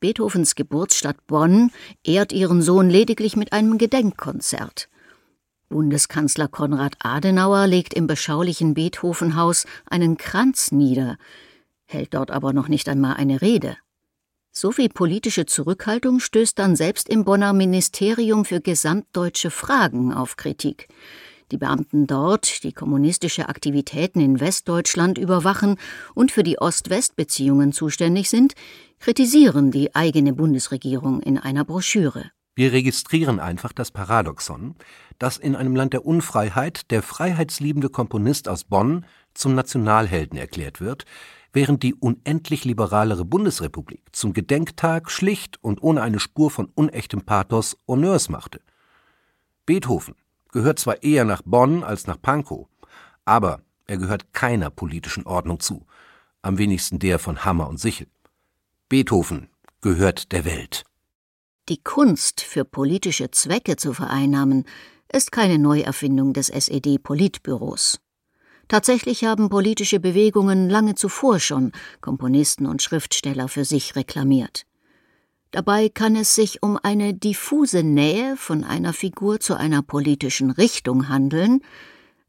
Beethovens 0.00 0.54
Geburtsstadt 0.54 1.26
Bonn 1.26 1.70
ehrt 2.04 2.32
ihren 2.32 2.60
Sohn 2.60 2.90
lediglich 2.90 3.34
mit 3.34 3.54
einem 3.54 3.78
Gedenkkonzert. 3.78 4.90
Bundeskanzler 5.68 6.48
Konrad 6.48 6.94
Adenauer 7.00 7.66
legt 7.66 7.94
im 7.94 8.06
beschaulichen 8.06 8.74
Beethovenhaus 8.74 9.66
einen 9.84 10.16
Kranz 10.16 10.70
nieder, 10.70 11.16
hält 11.84 12.14
dort 12.14 12.30
aber 12.30 12.52
noch 12.52 12.68
nicht 12.68 12.88
einmal 12.88 13.14
eine 13.14 13.42
Rede. 13.42 13.76
So 14.52 14.72
viel 14.72 14.88
politische 14.88 15.44
Zurückhaltung 15.44 16.18
stößt 16.18 16.58
dann 16.58 16.76
selbst 16.76 17.08
im 17.08 17.24
Bonner 17.24 17.52
Ministerium 17.52 18.44
für 18.44 18.60
gesamtdeutsche 18.60 19.50
Fragen 19.50 20.14
auf 20.14 20.36
Kritik. 20.36 20.88
Die 21.52 21.58
Beamten 21.58 22.06
dort, 22.06 22.64
die 22.64 22.72
kommunistische 22.72 23.48
Aktivitäten 23.48 24.20
in 24.20 24.40
Westdeutschland 24.40 25.18
überwachen 25.18 25.76
und 26.14 26.32
für 26.32 26.42
die 26.42 26.58
Ost-West-Beziehungen 26.58 27.72
zuständig 27.72 28.30
sind, 28.30 28.54
kritisieren 28.98 29.70
die 29.70 29.94
eigene 29.94 30.32
Bundesregierung 30.32 31.20
in 31.20 31.38
einer 31.38 31.64
Broschüre. 31.64 32.30
Wir 32.58 32.72
registrieren 32.72 33.38
einfach 33.38 33.74
das 33.74 33.90
Paradoxon, 33.90 34.76
dass 35.18 35.38
in 35.38 35.56
einem 35.56 35.76
Land 35.76 35.92
der 35.92 36.04
Unfreiheit 36.04 36.90
der 36.90 37.02
freiheitsliebende 37.02 37.88
Komponist 37.88 38.48
aus 38.48 38.64
Bonn 38.64 39.06
zum 39.34 39.54
Nationalhelden 39.54 40.38
erklärt 40.38 40.80
wird, 40.80 41.04
während 41.52 41.82
die 41.82 41.94
unendlich 41.94 42.64
liberalere 42.64 43.24
Bundesrepublik 43.24 44.02
zum 44.12 44.32
Gedenktag 44.32 45.10
schlicht 45.10 45.62
und 45.62 45.82
ohne 45.82 46.02
eine 46.02 46.20
Spur 46.20 46.50
von 46.50 46.70
unechtem 46.74 47.22
Pathos 47.22 47.78
Honneurs 47.88 48.28
machte. 48.28 48.60
Beethoven 49.64 50.14
gehört 50.52 50.78
zwar 50.78 51.02
eher 51.02 51.24
nach 51.24 51.42
Bonn 51.44 51.82
als 51.82 52.06
nach 52.06 52.20
Pankow, 52.20 52.68
aber 53.24 53.62
er 53.86 53.98
gehört 53.98 54.32
keiner 54.32 54.70
politischen 54.70 55.26
Ordnung 55.26 55.60
zu, 55.60 55.86
am 56.42 56.58
wenigsten 56.58 56.98
der 56.98 57.18
von 57.18 57.44
Hammer 57.44 57.68
und 57.68 57.78
Sichel. 57.78 58.06
Beethoven 58.88 59.48
gehört 59.80 60.32
der 60.32 60.44
Welt. 60.44 60.84
Die 61.68 61.82
Kunst 61.82 62.42
für 62.42 62.64
politische 62.64 63.30
Zwecke 63.30 63.76
zu 63.76 63.92
vereinnahmen, 63.92 64.64
ist 65.12 65.32
keine 65.32 65.58
Neuerfindung 65.58 66.32
des 66.32 66.48
SED-Politbüros. 66.48 67.98
Tatsächlich 68.68 69.24
haben 69.24 69.48
politische 69.48 70.00
Bewegungen 70.00 70.68
lange 70.68 70.96
zuvor 70.96 71.38
schon 71.38 71.72
Komponisten 72.00 72.66
und 72.66 72.82
Schriftsteller 72.82 73.48
für 73.48 73.64
sich 73.64 73.94
reklamiert. 73.94 74.66
Dabei 75.52 75.88
kann 75.88 76.16
es 76.16 76.34
sich 76.34 76.62
um 76.62 76.76
eine 76.82 77.14
diffuse 77.14 77.82
Nähe 77.84 78.36
von 78.36 78.64
einer 78.64 78.92
Figur 78.92 79.38
zu 79.38 79.54
einer 79.54 79.82
politischen 79.82 80.50
Richtung 80.50 81.08
handeln, 81.08 81.60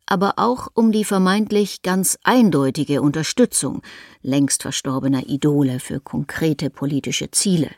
aber 0.06 0.36
auch 0.38 0.70
um 0.74 0.92
die 0.92 1.04
vermeintlich 1.04 1.82
ganz 1.82 2.18
eindeutige 2.24 3.02
Unterstützung 3.02 3.82
längst 4.22 4.62
verstorbener 4.62 5.28
Idole 5.28 5.80
für 5.80 6.00
konkrete 6.00 6.70
politische 6.70 7.32
Ziele. 7.32 7.72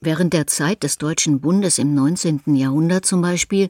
Während 0.00 0.32
der 0.32 0.46
Zeit 0.46 0.84
des 0.84 0.98
Deutschen 0.98 1.40
Bundes 1.40 1.78
im 1.78 1.94
19. 1.94 2.54
Jahrhundert 2.54 3.04
zum 3.04 3.20
Beispiel 3.20 3.68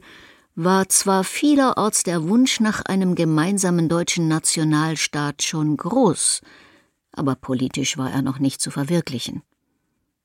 war 0.53 0.87
zwar 0.89 1.23
vielerorts 1.23 2.03
der 2.03 2.27
Wunsch 2.27 2.59
nach 2.59 2.81
einem 2.85 3.15
gemeinsamen 3.15 3.89
deutschen 3.89 4.27
Nationalstaat 4.27 5.41
schon 5.41 5.75
groß, 5.75 6.41
aber 7.13 7.35
politisch 7.35 7.97
war 7.97 8.11
er 8.11 8.21
noch 8.21 8.39
nicht 8.39 8.61
zu 8.61 8.69
verwirklichen. 8.69 9.41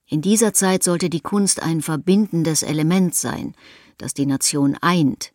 In 0.07 0.21
dieser 0.21 0.53
Zeit 0.53 0.83
sollte 0.83 1.09
die 1.09 1.21
Kunst 1.21 1.63
ein 1.63 1.81
verbindendes 1.81 2.63
Element 2.63 3.15
sein, 3.15 3.55
das 3.97 4.13
die 4.13 4.27
Nation 4.27 4.77
eint. 4.83 5.33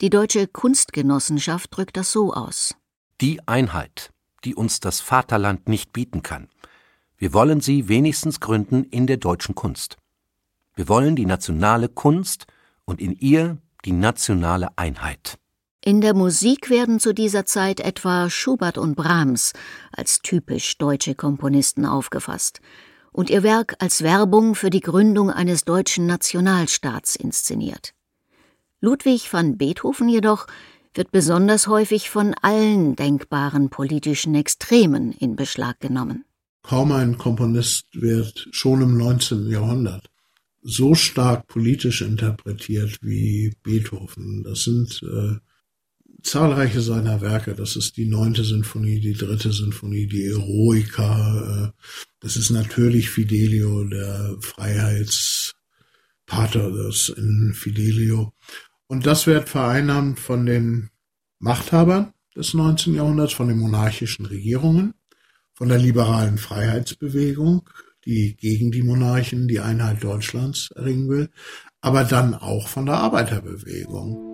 Die 0.00 0.10
deutsche 0.10 0.46
Kunstgenossenschaft 0.46 1.76
drückt 1.76 1.98
das 1.98 2.10
so 2.10 2.32
aus. 2.32 2.74
Die 3.20 3.46
Einheit, 3.46 4.12
die 4.44 4.54
uns 4.54 4.80
das 4.80 5.00
Vaterland 5.00 5.68
nicht 5.68 5.92
bieten 5.92 6.22
kann. 6.22 6.48
Wir 7.18 7.34
wollen 7.34 7.60
sie 7.60 7.88
wenigstens 7.88 8.38
gründen 8.38 8.84
in 8.84 9.08
der 9.08 9.16
deutschen 9.16 9.56
Kunst. 9.56 9.96
Wir 10.76 10.88
wollen 10.88 11.16
die 11.16 11.26
nationale 11.26 11.88
Kunst 11.88 12.46
und 12.84 13.00
in 13.00 13.12
ihr 13.12 13.58
die 13.84 13.92
nationale 13.92 14.68
Einheit. 14.76 15.36
In 15.84 16.00
der 16.00 16.14
Musik 16.14 16.70
werden 16.70 17.00
zu 17.00 17.12
dieser 17.12 17.44
Zeit 17.44 17.80
etwa 17.80 18.30
Schubert 18.30 18.78
und 18.78 18.94
Brahms 18.94 19.52
als 19.92 20.20
typisch 20.20 20.78
deutsche 20.78 21.16
Komponisten 21.16 21.86
aufgefasst 21.86 22.60
und 23.10 23.30
ihr 23.30 23.42
Werk 23.42 23.74
als 23.80 24.02
Werbung 24.02 24.54
für 24.54 24.70
die 24.70 24.80
Gründung 24.80 25.30
eines 25.30 25.64
deutschen 25.64 26.06
Nationalstaats 26.06 27.16
inszeniert. 27.16 27.94
Ludwig 28.80 29.32
van 29.32 29.56
Beethoven 29.56 30.08
jedoch 30.08 30.46
wird 30.94 31.10
besonders 31.10 31.66
häufig 31.66 32.10
von 32.10 32.34
allen 32.42 32.94
denkbaren 32.94 33.70
politischen 33.70 34.36
Extremen 34.36 35.12
in 35.12 35.34
Beschlag 35.34 35.80
genommen. 35.80 36.24
Kaum 36.62 36.92
ein 36.92 37.18
Komponist 37.18 37.86
wird 37.92 38.48
schon 38.52 38.82
im 38.82 38.96
19. 38.96 39.48
Jahrhundert 39.48 40.10
so 40.62 40.94
stark 40.94 41.46
politisch 41.46 42.02
interpretiert 42.02 42.98
wie 43.00 43.54
Beethoven. 43.62 44.42
Das 44.42 44.64
sind 44.64 45.02
äh, 45.02 45.36
zahlreiche 46.22 46.80
seiner 46.80 47.20
Werke. 47.20 47.54
Das 47.54 47.76
ist 47.76 47.96
die 47.96 48.06
neunte 48.06 48.44
Sinfonie, 48.44 49.00
die 49.00 49.14
dritte 49.14 49.52
Sinfonie, 49.52 50.06
die 50.06 50.26
Eroica. 50.26 51.66
Äh, 51.66 51.70
das 52.20 52.36
ist 52.36 52.50
natürlich 52.50 53.10
Fidelio, 53.10 53.84
der 53.84 54.36
Freiheitspater 54.40 56.70
das 56.70 57.08
in 57.08 57.52
Fidelio. 57.54 58.32
Und 58.86 59.06
das 59.06 59.26
wird 59.26 59.48
vereinnahmt 59.48 60.18
von 60.18 60.46
den 60.46 60.90
Machthabern 61.38 62.12
des 62.36 62.54
19. 62.54 62.94
Jahrhunderts, 62.94 63.32
von 63.32 63.48
den 63.48 63.58
monarchischen 63.58 64.26
Regierungen, 64.26 64.94
von 65.58 65.68
der 65.68 65.78
liberalen 65.78 66.38
Freiheitsbewegung, 66.38 67.68
die 68.04 68.36
gegen 68.36 68.70
die 68.70 68.84
Monarchen 68.84 69.48
die 69.48 69.58
Einheit 69.58 70.04
Deutschlands 70.04 70.70
erringen 70.70 71.08
will, 71.08 71.30
aber 71.80 72.04
dann 72.04 72.36
auch 72.36 72.68
von 72.68 72.86
der 72.86 72.94
Arbeiterbewegung. 72.98 74.27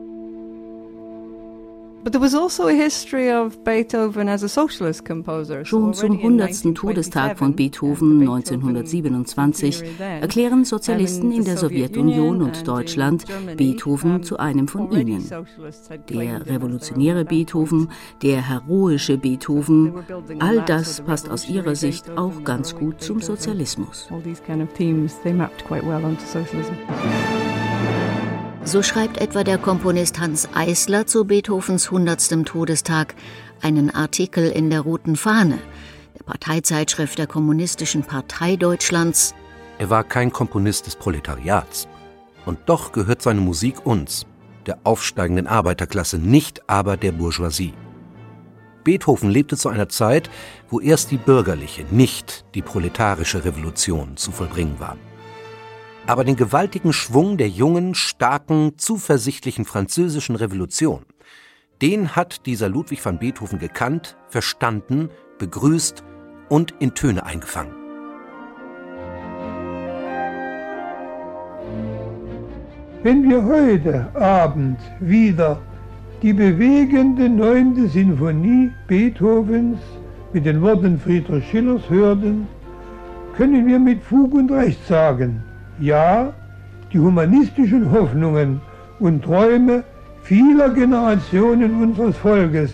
Also 5.49 5.64
Schon 5.64 5.94
zum 5.94 6.12
100. 6.12 6.75
Todestag 6.75 7.38
von 7.38 7.56
Beethoven 7.56 8.20
1927 8.20 9.82
erklären 10.20 10.66
Sozialisten 10.66 11.32
in 11.32 11.44
der 11.44 11.56
Sowjetunion 11.56 12.42
und 12.42 12.68
Deutschland 12.68 13.25
Beethoven 13.56 14.23
zu 14.23 14.37
einem 14.37 14.68
von 14.68 14.92
ihnen. 14.92 15.25
Der 16.11 16.46
revolutionäre 16.46 17.25
Beethoven, 17.25 17.88
der 18.23 18.46
heroische 18.49 19.16
Beethoven, 19.16 19.94
all 20.40 20.61
das 20.61 21.00
passt 21.00 21.30
aus 21.30 21.49
ihrer 21.49 21.75
Sicht 21.75 22.11
auch 22.18 22.44
ganz 22.44 22.75
gut 22.76 23.00
zum 23.00 23.23
Sozialismus. 23.23 24.08
So 28.66 28.83
schreibt 28.83 29.18
etwa 29.18 29.44
der 29.44 29.59
Komponist 29.59 30.18
Hans 30.18 30.49
Eisler 30.54 31.06
zu 31.06 31.26
Beethovens 31.26 31.87
100. 31.87 32.47
Todestag 32.47 33.14
einen 33.61 33.90
Artikel 33.90 34.50
in 34.50 34.71
der 34.71 34.80
Roten 34.80 35.16
Fahne, 35.16 35.59
der 36.18 36.25
Parteizeitschrift 36.25 37.18
der 37.18 37.26
Kommunistischen 37.26 38.04
Partei 38.04 38.56
Deutschlands. 38.56 39.35
Er 39.78 39.90
war 39.90 40.02
kein 40.02 40.33
Komponist 40.33 40.87
des 40.87 40.97
Proletariats. 40.97 41.87
Und 42.47 42.59
doch 42.64 42.92
gehört 42.92 43.21
seine 43.21 43.42
Musik 43.42 43.85
uns, 43.85 44.25
der 44.64 44.78
aufsteigenden 44.85 45.47
Arbeiterklasse, 45.47 46.18
nicht 46.18 46.62
aber 46.66 46.97
der 46.97 47.12
Bourgeoisie. 47.12 47.75
Beethoven 48.83 49.30
lebte 49.30 49.59
zu 49.59 49.68
einer 49.68 49.90
Zeit, 49.90 50.30
wo 50.71 50.80
erst 50.80 51.11
die 51.11 51.18
bürgerliche, 51.18 51.85
nicht 51.90 52.47
die 52.54 52.62
proletarische 52.62 53.44
Revolution 53.44 54.16
zu 54.16 54.33
vollbringen 54.33 54.80
war. 54.80 54.97
Aber 56.06 56.25
den 56.25 56.37
gewaltigen 56.37 56.92
Schwung 56.92 57.38
der 57.38 57.49
jungen, 57.49 57.94
starken, 57.94 58.76
zuversichtlichen 58.76 59.64
französischen 59.64 60.37
Revolution, 60.37 61.06
den 61.80 62.14
hat 62.14 62.44
dieser 62.44 62.68
Ludwig 62.68 63.04
van 63.04 63.18
Beethoven 63.18 63.58
gekannt, 63.58 64.16
verstanden, 64.28 65.08
begrüßt 65.38 66.04
und 66.50 66.75
in 66.78 66.94
Töne 66.94 67.25
eingefangen. 67.25 67.75
Wenn 73.02 73.28
wir 73.28 73.42
heute 73.42 74.14
Abend 74.14 74.78
wieder 75.00 75.61
die 76.23 76.34
bewegende 76.34 77.28
neunte 77.30 77.88
Sinfonie 77.88 78.70
Beethovens 78.88 79.78
mit 80.34 80.44
den 80.44 80.61
Worten 80.61 80.99
Friedrich 80.99 81.49
Schillers 81.50 81.88
hörten, 81.88 82.46
können 83.37 83.66
wir 83.66 83.78
mit 83.78 84.02
Fug 84.02 84.34
und 84.34 84.50
Recht 84.50 84.87
sagen, 84.87 85.42
ja, 85.78 86.33
die 86.93 86.99
humanistischen 86.99 87.90
Hoffnungen 87.90 88.60
und 89.00 89.25
Träume 89.25 89.84
vieler 90.23 90.71
Generationen 90.71 91.82
unseres 91.82 92.17
Volkes, 92.17 92.73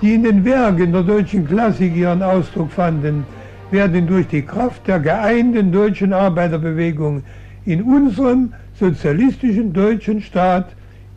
die 0.00 0.14
in 0.14 0.24
den 0.24 0.44
Werken 0.44 0.92
der 0.92 1.02
deutschen 1.02 1.46
Klassik 1.46 1.94
ihren 1.94 2.22
Ausdruck 2.22 2.70
fanden, 2.72 3.24
werden 3.70 4.06
durch 4.06 4.26
die 4.28 4.42
Kraft 4.42 4.88
der 4.88 4.98
geeinten 4.98 5.70
deutschen 5.70 6.12
Arbeiterbewegung 6.12 7.22
in 7.64 7.82
unserem 7.82 8.52
sozialistischen 8.74 9.72
deutschen 9.72 10.20
Staat 10.20 10.68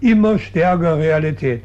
immer 0.01 0.37
stärker 0.37 0.97
Realität. 0.97 1.63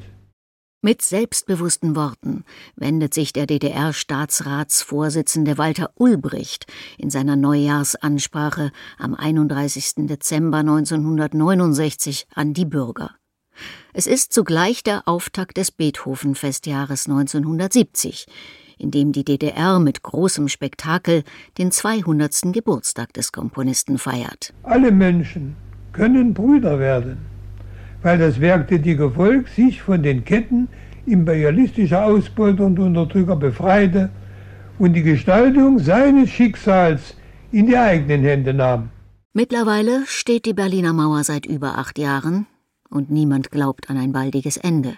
Mit 0.80 1.02
selbstbewussten 1.02 1.96
Worten 1.96 2.44
wendet 2.76 3.12
sich 3.12 3.32
der 3.32 3.46
DDR-Staatsratsvorsitzende 3.46 5.58
Walter 5.58 5.90
Ulbricht 5.96 6.66
in 6.98 7.10
seiner 7.10 7.34
Neujahrsansprache 7.34 8.70
am 8.96 9.16
31. 9.16 10.06
Dezember 10.06 10.58
1969 10.58 12.28
an 12.32 12.54
die 12.54 12.64
Bürger. 12.64 13.10
Es 13.92 14.06
ist 14.06 14.32
zugleich 14.32 14.84
der 14.84 15.02
Auftakt 15.06 15.56
des 15.56 15.72
Beethoven-Festjahres 15.72 17.08
1970, 17.08 18.28
in 18.78 18.92
dem 18.92 19.10
die 19.10 19.24
DDR 19.24 19.80
mit 19.80 20.04
großem 20.04 20.46
Spektakel 20.46 21.24
den 21.58 21.72
200. 21.72 22.52
Geburtstag 22.52 23.12
des 23.14 23.32
Komponisten 23.32 23.98
feiert. 23.98 24.54
Alle 24.62 24.92
Menschen 24.92 25.56
können 25.92 26.34
Brüder 26.34 26.78
werden 26.78 27.27
weil 28.08 28.16
das 28.16 28.40
werktätige 28.40 29.10
Volk 29.10 29.48
sich 29.48 29.82
von 29.82 30.02
den 30.02 30.24
Ketten 30.24 30.68
imperialistischer 31.04 32.06
Ausbeuter 32.06 32.64
und 32.64 32.78
Unterdrücker 32.78 33.36
befreite 33.36 34.08
und 34.78 34.94
die 34.94 35.02
Gestaltung 35.02 35.78
seines 35.78 36.30
Schicksals 36.30 37.16
in 37.52 37.66
die 37.66 37.76
eigenen 37.76 38.22
Hände 38.22 38.54
nahm. 38.54 38.88
Mittlerweile 39.34 40.04
steht 40.06 40.46
die 40.46 40.54
Berliner 40.54 40.94
Mauer 40.94 41.22
seit 41.22 41.44
über 41.44 41.76
acht 41.76 41.98
Jahren 41.98 42.46
und 42.88 43.10
niemand 43.10 43.50
glaubt 43.50 43.90
an 43.90 43.98
ein 43.98 44.12
baldiges 44.12 44.56
Ende. 44.56 44.94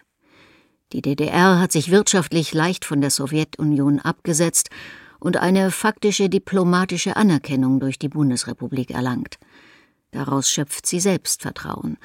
Die 0.93 1.03
DDR 1.03 1.59
hat 1.59 1.73
sich 1.73 1.91
wirtschaftlich 1.91 2.55
leicht 2.55 2.85
von 2.85 3.01
der 3.01 3.11
Sowjetunion 3.11 3.99
abgesetzt 3.99 4.71
und 5.19 5.37
eine 5.37 5.73
faktische 5.73 6.29
diplomatische 6.29 7.17
Anerkennung 7.17 7.81
durch 7.81 7.99
die 7.99 8.09
Bundesrepublik 8.09 8.93
erlangt. 8.93 9.41
Daraus 10.13 10.51
schöpft 10.51 10.87
sie 10.87 10.99
Selbstvertrauen, 10.99 11.97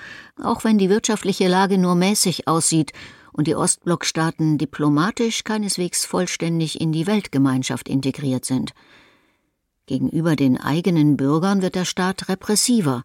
auch 0.41 0.63
wenn 0.63 0.77
die 0.77 0.89
wirtschaftliche 0.89 1.47
Lage 1.47 1.77
nur 1.77 1.95
mäßig 1.95 2.47
aussieht 2.47 2.91
und 3.31 3.47
die 3.47 3.55
Ostblockstaaten 3.55 4.57
diplomatisch 4.57 5.43
keineswegs 5.43 6.05
vollständig 6.05 6.79
in 6.79 6.91
die 6.91 7.07
Weltgemeinschaft 7.07 7.89
integriert 7.89 8.45
sind. 8.45 8.73
Gegenüber 9.87 10.35
den 10.35 10.59
eigenen 10.59 11.17
Bürgern 11.17 11.61
wird 11.61 11.75
der 11.75 11.85
Staat 11.85 12.29
repressiver. 12.29 13.03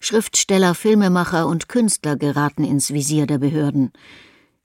Schriftsteller, 0.00 0.74
Filmemacher 0.74 1.46
und 1.46 1.68
Künstler 1.68 2.16
geraten 2.16 2.64
ins 2.64 2.92
Visier 2.92 3.26
der 3.26 3.38
Behörden. 3.38 3.92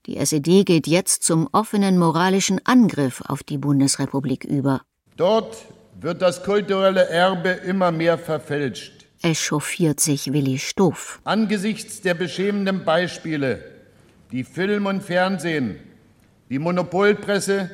Die 0.06 0.16
SED 0.16 0.64
geht 0.64 0.86
jetzt 0.86 1.22
zum 1.22 1.48
offenen 1.52 1.98
moralischen 1.98 2.64
Angriff 2.64 3.22
auf 3.26 3.42
die 3.42 3.58
Bundesrepublik 3.58 4.44
über. 4.44 4.82
Dort 5.16 5.56
wird 6.00 6.22
das 6.22 6.42
kulturelle 6.42 7.08
Erbe 7.08 7.50
immer 7.50 7.90
mehr 7.90 8.18
verfälscht 8.18 8.95
echauffiert 9.22 10.00
sich 10.00 10.32
Willi 10.32 10.58
Stoff. 10.58 11.20
Angesichts 11.24 12.00
der 12.00 12.14
beschämenden 12.14 12.84
Beispiele, 12.84 13.64
die 14.32 14.44
Film 14.44 14.86
und 14.86 15.02
Fernsehen, 15.02 15.78
die 16.50 16.58
Monopolpresse, 16.58 17.70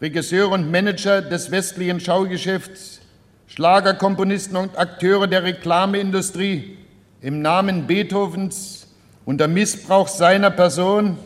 Regisseure 0.00 0.54
und 0.54 0.70
Manager 0.70 1.22
des 1.22 1.50
westlichen 1.50 2.00
Schaugeschäfts, 2.00 3.00
Schlagerkomponisten 3.46 4.56
und 4.56 4.78
Akteure 4.78 5.26
der 5.26 5.42
Reklameindustrie 5.42 6.78
im 7.20 7.42
Namen 7.42 7.86
Beethovens 7.86 8.86
unter 9.24 9.48
Missbrauch 9.48 10.08
seiner 10.08 10.50
Person 10.50 11.18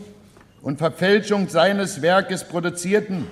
und 0.62 0.78
Verfälschung 0.78 1.48
seines 1.48 2.02
Werkes 2.02 2.44
produzierten, 2.44 3.26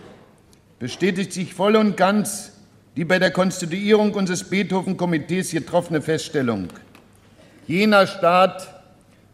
bestätigt 0.78 1.32
sich 1.32 1.54
voll 1.54 1.76
und 1.76 1.96
ganz 1.96 2.51
die 2.96 3.04
bei 3.04 3.18
der 3.18 3.30
Konstituierung 3.30 4.12
unseres 4.14 4.44
Beethoven-Komitees 4.44 5.52
getroffene 5.52 6.02
Feststellung. 6.02 6.68
Jener 7.66 8.06
Staat 8.06 8.68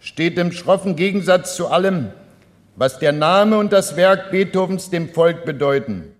steht 0.00 0.38
im 0.38 0.52
schroffen 0.52 0.96
Gegensatz 0.96 1.56
zu 1.56 1.68
allem, 1.68 2.12
was 2.76 2.98
der 2.98 3.12
Name 3.12 3.58
und 3.58 3.72
das 3.72 3.96
Werk 3.96 4.30
Beethovens 4.30 4.90
dem 4.90 5.08
Volk 5.08 5.44
bedeuten. 5.44 6.14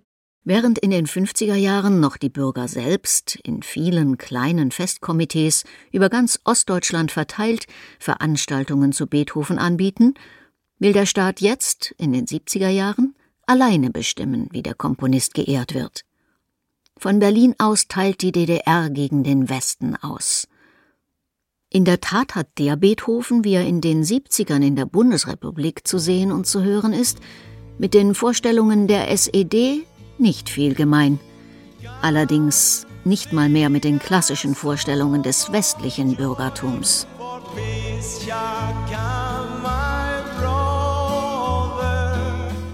Während 0.45 0.79
in 0.79 0.91
den 0.91 1.07
50er 1.07 1.55
Jahren 1.55 2.01
noch 2.01 2.17
die 2.17 2.31
Bürger 2.31 2.69
selbst 2.69 3.37
in 3.45 3.63
vielen 3.63 4.17
kleinen 4.17 4.71
Festkomitees 4.71 5.65
über 5.93 6.09
ganz 6.09 6.41
Ostdeutschland 6.45 7.13
verteilt 7.13 7.67
Veranstaltungen 7.99 8.93
zu 8.93 9.07
Beethoven 9.07 9.59
anbieten, 9.59 10.15
will 10.79 10.95
der 10.95 11.07
Staat 11.07 11.41
jetzt 11.41 11.95
in 11.99 12.13
den 12.13 12.25
70er 12.25 12.69
Jahren 12.69 13.15
alleine 13.47 13.91
bestimmen, 13.91 14.49
wie 14.51 14.63
der 14.63 14.75
Komponist 14.75 15.35
geehrt 15.35 15.75
wird. 15.75 16.08
Von 16.99 17.21
Berlin 17.21 17.55
aus 17.59 17.87
teilt 17.87 18.23
die 18.23 18.33
DDR 18.33 18.91
gegen 18.91 19.23
den 19.23 19.49
Westen 19.49 19.95
aus. 19.95 20.49
In 21.71 21.85
der 21.85 22.01
Tat 22.01 22.35
hat 22.35 22.49
der 22.59 22.75
Beethoven, 22.75 23.45
wie 23.45 23.55
er 23.55 23.65
in 23.65 23.81
den 23.81 24.03
70ern 24.03 24.67
in 24.67 24.75
der 24.75 24.87
Bundesrepublik 24.87 25.87
zu 25.87 25.99
sehen 25.99 26.33
und 26.33 26.49
zu 26.49 26.65
hören 26.65 26.93
ist, 26.93 27.19
mit 27.79 27.95
den 27.95 28.17
Vorstellungen 28.17 28.89
der 28.89 29.13
SED 29.13 29.87
nicht 30.19 30.49
viel 30.49 30.75
gemein. 30.75 31.21
Allerdings 32.03 32.85
nicht 33.05 33.33
mal 33.33 33.49
mehr 33.49 33.71
mit 33.71 33.85
den 33.85 34.01
klassischen 34.01 34.57
Vorstellungen 34.57 35.23
des 35.23 35.53
westlichen 35.53 36.17
Bürgertums. 36.17 37.07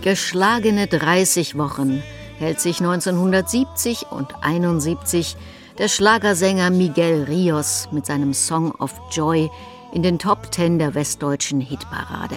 Geschlagene 0.00 0.86
30 0.86 1.58
Wochen 1.58 2.02
hält 2.44 2.60
sich 2.60 2.80
1970 2.80 4.08
und 4.10 4.34
71 4.42 5.36
der 5.78 5.88
Schlagersänger 5.88 6.68
Miguel 6.68 7.24
Rios 7.24 7.88
mit 7.90 8.04
seinem 8.04 8.34
Song 8.34 8.72
of 8.72 8.92
Joy 9.10 9.50
in 9.94 10.02
den 10.02 10.18
Top 10.18 10.52
Ten 10.52 10.78
der 10.78 10.94
westdeutschen 10.94 11.62
Hitparade, 11.62 12.36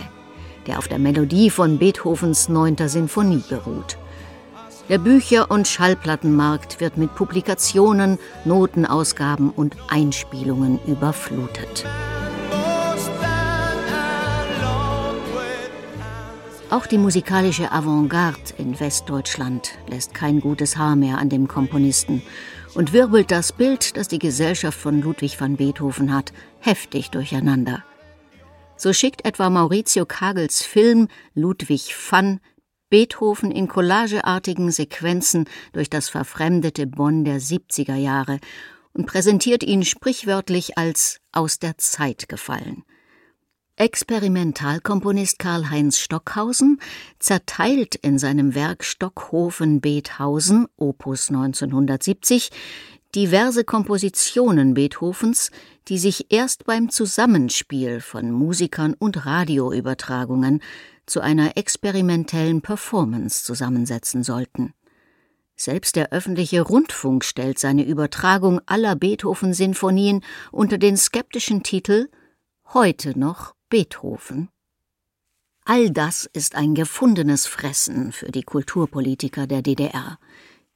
der 0.65 0.77
auf 0.77 0.87
der 0.87 0.97
Melodie 0.97 1.49
von 1.49 1.77
Beethovens 1.77 2.47
9. 2.47 2.87
Sinfonie 2.87 3.43
beruht. 3.49 3.97
Der 4.87 4.97
Bücher- 4.97 5.51
und 5.51 5.67
Schallplattenmarkt 5.67 6.79
wird 6.79 6.95
mit 6.95 7.13
Publikationen, 7.13 8.17
Notenausgaben 8.45 9.49
und 9.49 9.75
Einspielungen 9.89 10.79
überflutet. 10.87 11.85
Auch 16.69 16.85
die 16.85 16.97
musikalische 16.97 17.71
Avantgarde 17.71 18.53
in 18.57 18.77
Westdeutschland 18.77 19.71
lässt 19.87 20.13
kein 20.13 20.41
gutes 20.41 20.75
Haar 20.75 20.97
mehr 20.97 21.17
an 21.17 21.29
dem 21.29 21.47
Komponisten 21.47 22.21
und 22.75 22.91
wirbelt 22.91 23.31
das 23.31 23.53
Bild, 23.53 23.95
das 23.95 24.09
die 24.09 24.19
Gesellschaft 24.19 24.77
von 24.77 25.01
Ludwig 25.01 25.39
van 25.39 25.55
Beethoven 25.55 26.13
hat, 26.13 26.33
heftig 26.59 27.09
durcheinander. 27.09 27.85
So 28.75 28.91
schickt 28.91 29.25
etwa 29.25 29.49
Maurizio 29.49 30.05
Kagels 30.05 30.61
Film 30.61 31.07
Ludwig 31.33 31.95
van 32.11 32.41
Beethoven 32.89 33.51
in 33.51 33.69
collageartigen 33.69 34.69
Sequenzen 34.69 35.45
durch 35.71 35.89
das 35.89 36.09
verfremdete 36.09 36.85
Bonn 36.85 37.23
der 37.23 37.39
70er 37.39 37.95
Jahre 37.95 38.39
und 38.91 39.05
präsentiert 39.05 39.63
ihn 39.63 39.85
sprichwörtlich 39.85 40.77
als 40.77 41.21
aus 41.31 41.59
der 41.59 41.77
Zeit 41.77 42.27
gefallen– 42.27 42.83
Experimentalkomponist 43.79 45.37
Karl-Heinz 45.37 45.99
Stockhausen 45.99 46.81
zerteilt 47.19 47.93
in 47.93 48.17
seinem 48.17 48.55
Werk 48.55 48.83
Stockhofen-Bethausen, 48.83 50.65
Opus 50.77 51.29
1970, 51.29 52.49
diverse 53.13 53.63
Kompositionen 53.63 54.73
Beethovens, 54.73 55.51
die 55.89 55.99
sich 55.99 56.31
erst 56.33 56.65
beim 56.65 56.89
Zusammenspiel 56.89 58.01
von 58.01 58.31
Musikern 58.31 58.95
und 58.97 59.27
Radioübertragungen 59.27 60.63
zu 61.05 61.21
einer 61.21 61.55
experimentellen 61.55 62.61
Performance 62.61 63.43
zusammensetzen 63.43 64.23
sollten. 64.23 64.73
Selbst 65.55 65.95
der 65.95 66.11
öffentliche 66.11 66.61
Rundfunk 66.61 67.23
stellt 67.23 67.59
seine 67.59 67.85
Übertragung 67.85 68.59
aller 68.65 68.95
Beethoven-Sinfonien 68.95 70.23
unter 70.51 70.79
den 70.79 70.97
skeptischen 70.97 71.61
Titel 71.61 72.09
Heute 72.73 73.17
noch 73.17 73.56
Beethoven. 73.69 74.47
All 75.65 75.91
das 75.91 76.29
ist 76.31 76.55
ein 76.55 76.73
gefundenes 76.73 77.47
Fressen 77.47 78.13
für 78.13 78.31
die 78.31 78.43
Kulturpolitiker 78.43 79.45
der 79.45 79.61
DDR, 79.61 80.19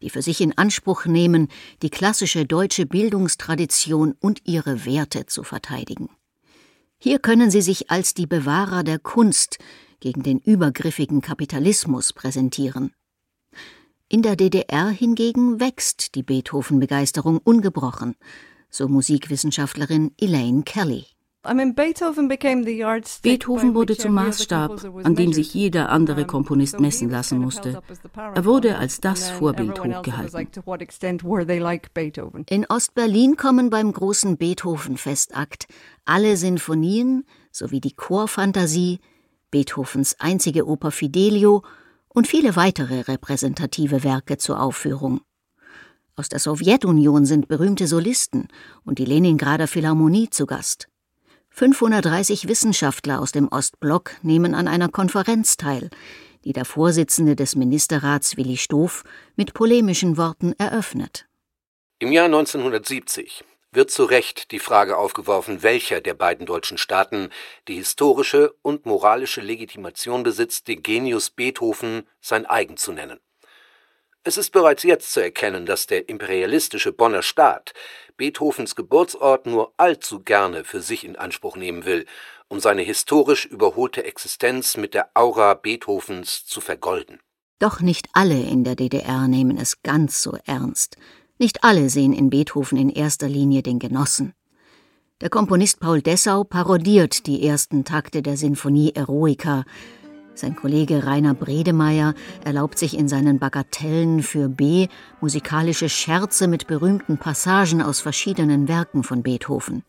die 0.02 0.10
für 0.10 0.22
sich 0.22 0.42
in 0.42 0.58
Anspruch 0.58 1.06
nehmen, 1.06 1.48
die 1.84 1.90
klassische 1.90 2.46
deutsche 2.46 2.86
Bildungstradition 2.86 4.16
und 4.20 4.42
ihre 4.46 4.84
Werte 4.86 5.26
zu 5.26 5.44
verteidigen. 5.44 6.10
Hier 6.98 7.20
können 7.20 7.50
sie 7.50 7.62
sich 7.62 7.90
als 7.90 8.14
die 8.14 8.28
Bewahrer 8.28 8.84
der 8.84 9.00
Kunst 9.00 9.60
gegen 10.02 10.22
den 10.22 10.40
übergriffigen 10.40 11.22
Kapitalismus 11.22 12.12
präsentieren. 12.12 12.92
In 14.10 14.22
der 14.22 14.36
DDR 14.36 14.90
hingegen 14.90 15.62
wächst 15.62 16.16
die 16.16 16.24
Beethoven-Begeisterung 16.24 17.38
ungebrochen, 17.38 18.18
so 18.70 18.90
Musikwissenschaftlerin 18.90 20.12
Elaine 20.20 20.64
Kelly. 20.64 21.06
Beethoven 21.44 22.30
wurde 23.74 23.98
zum 23.98 24.14
Maßstab, 24.14 24.86
an 25.04 25.16
dem 25.16 25.34
sich 25.34 25.56
jeder 25.56 25.90
andere 25.90 26.26
Komponist 26.26 26.80
messen 26.80 27.10
lassen 27.10 27.40
musste. 27.40 27.82
Er 28.16 28.46
wurde 28.46 28.78
als 28.78 29.02
das 29.02 29.32
Vorbild 29.32 29.84
hochgehalten. 29.84 30.48
In 32.48 32.66
Ostberlin 32.68 33.38
kommen 33.38 33.72
beim 33.72 33.92
großen 33.92 34.38
Beethoven-Festakt 34.38 35.66
alle 36.06 36.38
Sinfonien 36.38 37.26
sowie 37.52 37.82
die 37.82 37.96
Chorfantasie, 37.96 39.00
Beethovens 39.50 40.18
einzige 40.20 40.68
Oper 40.68 40.92
Fidelio 40.92 41.64
und 42.08 42.28
viele 42.28 42.56
weitere 42.56 43.02
repräsentative 43.02 44.04
Werke 44.04 44.38
zur 44.38 44.62
Aufführung. 44.62 45.22
Aus 46.16 46.30
der 46.30 46.40
Sowjetunion 46.40 47.26
sind 47.26 47.48
berühmte 47.48 47.88
Solisten 47.88 48.48
und 48.84 49.00
die 49.00 49.06
Leningrader 49.06 49.68
Philharmonie 49.68 50.30
zu 50.30 50.46
Gast. 50.46 50.91
530 51.52 52.48
Wissenschaftler 52.48 53.20
aus 53.20 53.32
dem 53.32 53.50
Ostblock 53.50 54.16
nehmen 54.24 54.56
an 54.56 54.68
einer 54.68 54.90
Konferenz 54.90 55.58
teil, 55.58 55.90
die 56.46 56.54
der 56.54 56.66
Vorsitzende 56.66 57.36
des 57.36 57.56
Ministerrats 57.56 58.38
Willi 58.38 58.58
Stoff 58.58 59.04
mit 59.36 59.54
polemischen 59.54 60.18
Worten 60.18 60.54
eröffnet. 60.58 61.28
Im 62.00 62.12
Jahr 62.12 62.26
1970 62.26 63.44
wird 63.72 63.92
zu 63.92 64.06
Recht 64.06 64.52
die 64.52 64.60
Frage 64.60 64.98
aufgeworfen, 64.98 65.62
welcher 65.62 66.02
der 66.02 66.14
beiden 66.14 66.46
deutschen 66.46 66.78
Staaten 66.78 67.30
die 67.68 67.76
historische 67.76 68.54
und 68.62 68.86
moralische 68.86 69.42
Legitimation 69.42 70.24
besitzt, 70.24 70.68
den 70.68 70.82
Genius 70.82 71.30
Beethoven 71.30 72.08
sein 72.20 72.46
eigen 72.46 72.78
zu 72.78 72.92
nennen. 72.92 73.20
Es 74.24 74.38
ist 74.38 74.52
bereits 74.52 74.84
jetzt 74.84 75.14
zu 75.14 75.20
erkennen, 75.20 75.66
dass 75.66 75.88
der 75.88 76.08
imperialistische 76.08 76.92
Bonner 76.92 77.24
Staat 77.24 77.74
Beethovens 78.18 78.76
Geburtsort 78.76 79.48
nur 79.48 79.74
allzu 79.78 80.20
gerne 80.20 80.64
für 80.64 80.82
sich 80.82 81.04
in 81.04 81.16
Anspruch 81.16 81.56
nehmen 81.56 81.86
will, 81.86 82.06
um 82.48 82.60
seine 82.60 82.84
historisch 82.84 83.46
überholte 83.48 84.04
Existenz 84.04 84.78
mit 84.78 84.94
der 84.94 85.10
Aura 85.16 85.56
Beethovens 85.56 86.46
zu 86.46 86.62
vergolden. 86.62 87.20
Doch 87.58 87.82
nicht 87.82 88.10
alle 88.14 88.40
in 88.40 88.64
der 88.64 88.76
DDR 88.76 89.28
nehmen 89.28 89.58
es 89.58 89.82
ganz 89.82 90.22
so 90.22 90.38
ernst. 90.46 90.98
Nicht 91.40 91.64
alle 91.64 91.90
sehen 91.90 92.14
in 92.14 92.30
Beethoven 92.30 92.78
in 92.78 92.92
erster 92.92 93.28
Linie 93.28 93.64
den 93.64 93.80
Genossen. 93.80 94.36
Der 95.22 95.32
Komponist 95.32 95.80
Paul 95.80 96.04
Dessau 96.04 96.44
parodiert 96.44 97.26
die 97.26 97.48
ersten 97.48 97.86
Takte 97.86 98.22
der 98.22 98.38
Sinfonie 98.38 98.94
Eroica, 98.94 99.66
sein 100.42 100.56
Kollege 100.56 101.06
Rainer 101.06 101.34
Bredemeier 101.34 102.14
erlaubt 102.44 102.78
sich 102.78 102.98
in 102.98 103.08
seinen 103.08 103.40
Bagatellen 103.40 104.22
für 104.22 104.50
B 104.50 104.88
musikalische 105.22 105.88
Scherze 105.88 106.48
mit 106.48 106.68
berühmten 106.68 107.18
Passagen 107.18 107.82
aus 107.82 108.02
verschiedenen 108.02 108.68
Werken 108.68 109.04
von 109.04 109.24
Beethoven. 109.24 109.84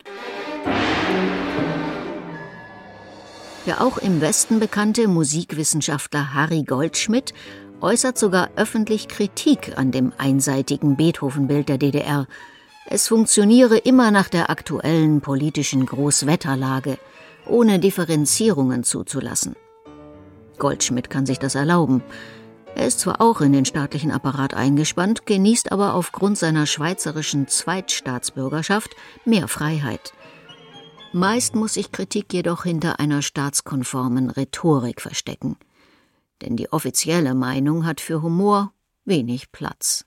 Der 3.66 3.80
auch 3.80 3.98
im 3.98 4.20
Westen 4.20 4.60
bekannte 4.60 5.08
Musikwissenschaftler 5.08 6.34
Harry 6.34 6.62
Goldschmidt 6.64 7.32
äußert 7.80 8.18
sogar 8.18 8.50
öffentlich 8.56 9.08
Kritik 9.08 9.76
an 9.76 9.90
dem 9.90 10.12
einseitigen 10.18 10.96
Beethoven-Bild 10.96 11.68
der 11.68 11.78
DDR. 11.78 12.26
Es 12.86 13.08
funktioniere 13.08 13.78
immer 13.78 14.10
nach 14.10 14.28
der 14.28 14.50
aktuellen 14.50 15.20
politischen 15.20 15.86
Großwetterlage, 15.86 16.98
ohne 17.46 17.78
Differenzierungen 17.78 18.84
zuzulassen. 18.84 19.56
Goldschmidt 20.62 21.10
kann 21.10 21.26
sich 21.26 21.40
das 21.40 21.56
erlauben. 21.56 22.04
Er 22.76 22.86
ist 22.86 23.00
zwar 23.00 23.20
auch 23.20 23.40
in 23.40 23.52
den 23.52 23.64
staatlichen 23.64 24.12
Apparat 24.12 24.54
eingespannt, 24.54 25.26
genießt 25.26 25.72
aber 25.72 25.94
aufgrund 25.94 26.38
seiner 26.38 26.66
schweizerischen 26.66 27.48
Zweitstaatsbürgerschaft 27.48 28.90
mehr 29.24 29.48
Freiheit. 29.48 30.12
Meist 31.12 31.56
muss 31.56 31.74
sich 31.74 31.90
Kritik 31.90 32.32
jedoch 32.32 32.62
hinter 32.62 33.00
einer 33.00 33.22
staatskonformen 33.22 34.30
Rhetorik 34.30 35.00
verstecken. 35.00 35.56
Denn 36.42 36.56
die 36.56 36.72
offizielle 36.72 37.34
Meinung 37.34 37.84
hat 37.84 38.00
für 38.00 38.22
Humor 38.22 38.72
wenig 39.04 39.50
Platz. 39.50 40.04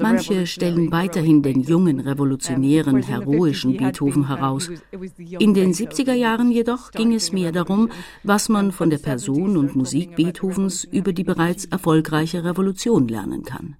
Manche 0.00 0.46
stellen 0.46 0.92
weiterhin 0.92 1.42
den 1.42 1.62
jungen, 1.62 2.00
revolutionären, 2.00 3.02
heroischen 3.02 3.76
Beethoven 3.76 4.26
heraus. 4.28 4.70
In 5.38 5.54
den 5.54 5.72
70er 5.72 6.14
Jahren 6.14 6.50
jedoch 6.50 6.90
ging 6.92 7.14
es 7.14 7.32
mehr 7.32 7.52
darum, 7.52 7.90
was 8.22 8.48
man 8.48 8.72
von 8.72 8.90
der 8.90 8.98
Person 8.98 9.56
und 9.56 9.76
Musik 9.76 10.16
Beethovens 10.16 10.84
über 10.84 11.12
die 11.12 11.24
bereits 11.24 11.64
erfolgreiche 11.64 12.44
Revolution 12.44 13.08
lernen 13.08 13.42
kann. 13.42 13.76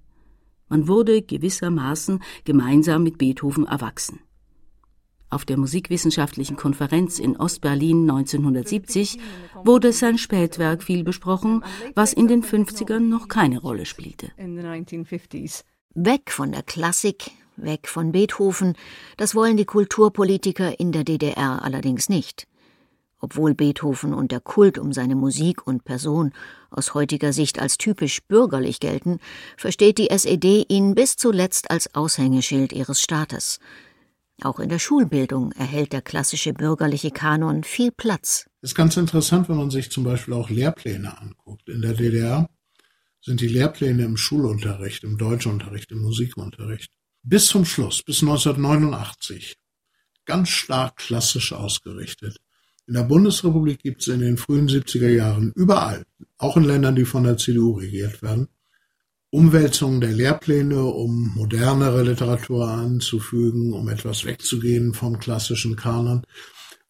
Man 0.69 0.87
wurde 0.87 1.23
gewissermaßen 1.23 2.23
gemeinsam 2.45 3.03
mit 3.03 3.19
Beethoven 3.19 3.67
erwachsen. 3.67 4.21
Auf 5.31 5.45
der 5.45 5.57
Musikwissenschaftlichen 5.57 6.57
Konferenz 6.57 7.21
in 7.21 7.37
Ostberlin 7.37 8.11
1970 8.11 9.19
wurde 9.63 9.93
sein 9.93 10.19
Spätwerk 10.19 10.83
viel 10.83 11.05
besprochen, 11.05 11.65
was 11.95 12.13
in 12.13 12.27
den 12.27 12.43
50ern 12.43 12.99
noch 12.99 13.29
keine 13.29 13.61
Rolle 13.61 13.87
spielte. 13.87 14.33
Weg 15.95 16.33
von 16.33 16.51
der 16.51 16.65
Klassik, 16.65 17.31
weg 17.57 17.87
von 17.87 18.11
Beethoven, 18.11 18.75
das 19.17 19.37
wollen 19.37 19.57
die 19.57 19.65
Kulturpolitiker 19.65 20.81
in 20.81 20.91
der 20.91 21.05
DDR 21.05 21.63
allerdings 21.63 22.09
nicht. 22.09 22.49
Obwohl 23.21 23.55
Beethoven 23.55 24.15
und 24.15 24.33
der 24.33 24.41
Kult 24.41 24.79
um 24.79 24.93
seine 24.93 25.15
Musik 25.15 25.67
und 25.67 25.85
Person 25.85 26.33
aus 26.71 26.95
heutiger 26.95 27.33
Sicht 27.33 27.61
als 27.61 27.77
typisch 27.79 28.23
bürgerlich 28.23 28.81
gelten, 28.81 29.21
versteht 29.57 29.99
die 29.99 30.11
SED 30.11 30.65
ihn 30.69 30.95
bis 30.95 31.17
zuletzt 31.17 31.71
als 31.71 31.95
Aushängeschild 31.95 32.73
ihres 32.73 33.01
Staates. 33.01 33.61
Auch 34.43 34.59
in 34.59 34.69
der 34.69 34.79
Schulbildung 34.79 35.53
erhält 35.53 35.93
der 35.93 36.03
klassische 36.03 36.53
bürgerliche 36.53 37.11
Kanon 37.11 37.63
viel 37.63 37.91
Platz. 37.91 38.49
Es 38.63 38.71
ist 38.71 38.75
ganz 38.75 38.97
interessant, 38.97 39.49
wenn 39.49 39.57
man 39.57 39.71
sich 39.71 39.91
zum 39.91 40.05
Beispiel 40.05 40.35
auch 40.35 40.51
Lehrpläne 40.51 41.19
anguckt. 41.21 41.69
In 41.69 41.83
der 41.83 41.95
DDR 41.95 42.49
sind 43.23 43.41
die 43.41 43.49
Lehrpläne 43.49 44.05
im 44.05 44.17
Schulunterricht, 44.17 45.05
im 45.05 45.19
Deutschunterricht, 45.19 45.91
im 45.93 46.03
Musikunterricht 46.03 46.91
bis 47.23 47.47
zum 47.47 47.65
Schluss, 47.65 48.03
bis 48.03 48.23
1989, 48.23 49.57
ganz 50.25 50.49
stark 50.49 50.97
klassisch 50.97 51.53
ausgerichtet. 51.53 52.39
In 52.87 52.95
der 52.95 53.05
Bundesrepublik 53.05 53.83
gibt 53.83 54.03
es 54.03 54.09
in 54.09 54.21
den 54.21 54.37
frühen 54.37 54.69
70er 54.69 55.09
Jahren 55.09 55.53
überall, 55.55 56.05
auch 56.39 56.57
in 56.57 56.65
Ländern, 56.65 56.97
die 56.97 57.05
von 57.05 57.25
der 57.25 57.37
CDU 57.37 57.73
regiert 57.73 58.23
werden, 58.23 58.49
Umwälzungen 59.31 60.01
der 60.01 60.13
Lehrpläne, 60.13 60.83
um 60.83 61.33
modernere 61.35 62.03
Literatur 62.03 62.69
anzufügen, 62.69 63.73
um 63.73 63.89
etwas 63.89 64.25
wegzugehen 64.25 64.93
vom 64.93 65.19
klassischen 65.19 65.77
Kanon. 65.77 66.23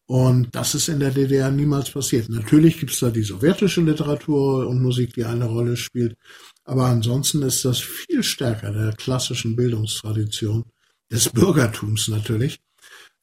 Und 0.07 0.53
das 0.55 0.75
ist 0.75 0.89
in 0.89 0.99
der 0.99 1.11
DDR 1.11 1.51
niemals 1.51 1.91
passiert. 1.91 2.29
Natürlich 2.29 2.79
gibt 2.79 2.91
es 2.91 2.99
da 2.99 3.09
die 3.09 3.21
sowjetische 3.21 3.81
Literatur 3.81 4.67
und 4.67 4.81
Musik, 4.81 5.13
die 5.13 5.23
eine 5.23 5.45
Rolle 5.45 5.77
spielt. 5.77 6.17
Aber 6.65 6.87
ansonsten 6.87 7.43
ist 7.43 7.63
das 7.63 7.79
viel 7.79 8.23
stärker 8.23 8.71
der 8.71 8.93
klassischen 8.93 9.55
Bildungstradition, 9.55 10.65
des 11.11 11.29
Bürgertums 11.29 12.07
natürlich, 12.07 12.59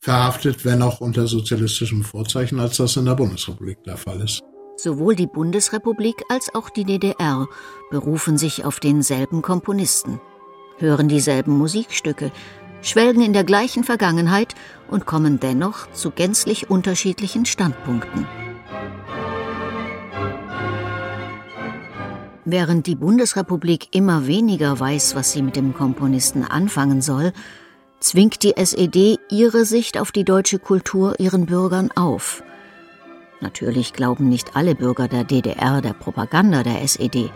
verhaftet, 0.01 0.65
wenn 0.65 0.83
auch 0.83 1.01
unter 1.01 1.27
sozialistischem 1.27 2.05
Vorzeichen, 2.05 2.61
als 2.61 2.77
das 2.77 2.97
in 2.97 3.07
der 3.07 3.15
Bundesrepublik 3.15 3.83
der 3.85 3.97
Fall 3.97 4.21
ist. 4.21 4.43
Sowohl 4.79 5.17
die 5.17 5.27
Bundesrepublik 5.27 6.23
als 6.29 6.55
auch 6.55 6.71
die 6.71 6.85
DDR 6.85 7.49
berufen 7.91 8.39
sich 8.39 8.65
auf 8.65 8.79
denselben 8.79 9.43
Komponisten, 9.43 10.21
hören 10.77 11.09
dieselben 11.09 11.59
Musikstücke, 11.59 12.31
schwelgen 12.81 13.23
in 13.23 13.33
der 13.33 13.43
gleichen 13.43 13.83
Vergangenheit 13.83 14.55
und 14.89 15.05
kommen 15.05 15.41
dennoch 15.41 15.91
zu 15.91 16.13
gänzlich 16.13 16.71
unterschiedlichen 16.71 17.45
Standpunkten. 17.45 18.25
Während 22.45 22.87
die 22.87 22.95
Bundesrepublik 22.95 23.89
immer 23.97 24.29
weniger 24.29 24.79
weiß, 24.79 25.17
was 25.17 25.33
sie 25.33 25.43
mit 25.43 25.57
dem 25.57 25.75
Komponisten 25.75 26.45
anfangen 26.45 27.03
soll, 27.03 27.33
zwingt 27.99 28.45
die 28.45 28.57
SED 28.57 29.19
ihre 29.29 29.65
Sicht 29.65 29.99
auf 29.99 30.13
die 30.13 30.25
deutsche 30.25 30.61
Kultur 30.61 31.19
ihren 31.19 31.47
Bürgern 31.47 31.91
auf. 31.97 32.45
Natürlich 33.41 33.93
glauben 33.93 34.29
nicht 34.29 34.57
alle 34.57 34.75
Bürger 34.75 35.09
der 35.09 35.25
DDR 35.25 35.81
der 35.81 35.93
Propaganda 35.93 36.63
der 36.63 36.83
SED, 36.83 37.31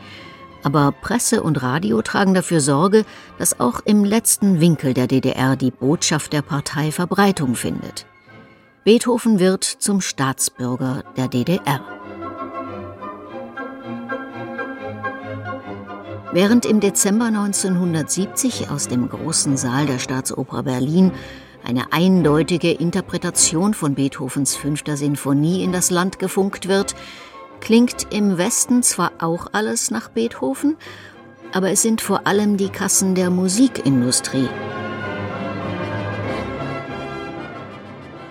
aber 0.63 0.93
Presse 0.93 1.43
und 1.43 1.63
Radio 1.63 2.03
tragen 2.03 2.35
dafür 2.35 2.61
Sorge, 2.61 3.05
dass 3.39 3.59
auch 3.61 3.81
im 3.85 4.05
letzten 4.05 4.61
Winkel 4.61 4.95
der 4.95 5.07
DDR 5.07 5.57
die 5.57 5.71
Botschaft 5.71 6.33
der 6.33 6.43
Partei 6.43 6.93
Verbreitung 6.93 7.55
findet. 7.55 8.07
Beethoven 8.85 9.39
wird 9.39 9.65
zum 9.65 10.01
Staatsbürger 10.01 11.05
der 11.17 11.29
DDR. 11.29 11.81
Während 16.33 16.65
im 16.65 16.81
Dezember 16.81 17.27
1970 17.27 18.71
aus 18.71 18.89
dem 18.89 19.09
großen 19.09 19.57
Saal 19.57 19.87
der 19.87 19.99
Staatsoper 19.99 20.63
Berlin 20.63 21.13
eine 21.65 21.93
eindeutige 21.93 22.73
Interpretation 22.73 23.75
von 23.75 23.95
Beethovens 23.95 24.55
fünfter 24.55 24.97
Sinfonie 24.97 25.63
in 25.63 25.73
das 25.73 25.91
Land 25.91 26.19
gefunkt 26.19 26.69
wird, 26.69 26.95
klingt 27.61 28.09
im 28.11 28.39
Westen 28.39 28.83
zwar 28.83 29.13
auch 29.19 29.47
alles 29.53 29.91
nach 29.91 30.09
Beethoven, 30.09 30.77
aber 31.53 31.71
es 31.71 31.83
sind 31.83 32.01
vor 32.01 32.27
allem 32.27 32.57
die 32.57 32.71
Kassen 32.71 33.15
der 33.15 33.31
Musikindustrie. 33.31 34.49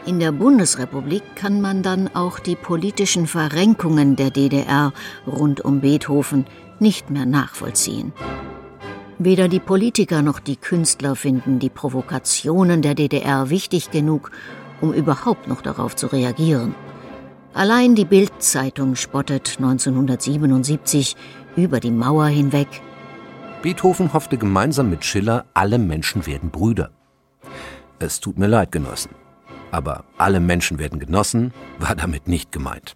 In 0.06 0.20
der 0.20 0.32
Bundesrepublik 0.32 1.24
kann 1.36 1.62
man 1.62 1.84
dann 1.84 2.10
auch 2.15 2.39
die 2.39 2.56
politischen 2.56 3.28
Verrenkungen 3.28 4.15
der 4.15 4.32
DDR 4.32 4.94
rund 5.28 5.62
um 5.62 5.80
Beethoven 5.80 6.46
nicht 6.80 7.12
mehr 7.12 7.26
nachvollziehen. 7.26 8.12
Weder 9.23 9.47
die 9.47 9.60
Politiker 9.60 10.23
noch 10.23 10.39
die 10.39 10.55
Künstler 10.55 11.15
finden 11.15 11.60
die 11.60 11.69
Provokationen 11.69 12.81
der 12.81 12.95
DDR 12.95 13.51
wichtig 13.51 13.91
genug, 13.91 14.31
um 14.81 14.93
überhaupt 14.93 15.47
noch 15.47 15.62
darauf 15.62 15.95
zu 15.95 16.07
reagieren. 16.07 16.73
Allein 17.53 17.93
die 17.93 18.05
Bild-Zeitung 18.05 18.95
spottet 18.95 19.57
1977 19.60 21.15
über 21.55 21.79
die 21.79 21.91
Mauer 21.91 22.29
hinweg. 22.29 22.67
Beethoven 23.62 24.12
hoffte 24.12 24.39
gemeinsam 24.39 24.89
mit 24.89 25.05
Schiller, 25.05 25.45
alle 25.53 25.77
Menschen 25.77 26.25
werden 26.25 26.49
Brüder. 26.49 26.89
Es 27.99 28.21
tut 28.21 28.39
mir 28.39 28.47
leid, 28.47 28.71
Genossen. 28.71 29.12
Aber 29.69 30.03
alle 30.17 30.39
Menschen 30.39 30.79
werden 30.79 30.97
genossen 30.97 31.53
war 31.77 31.93
damit 31.93 32.27
nicht 32.27 32.51
gemeint. 32.51 32.95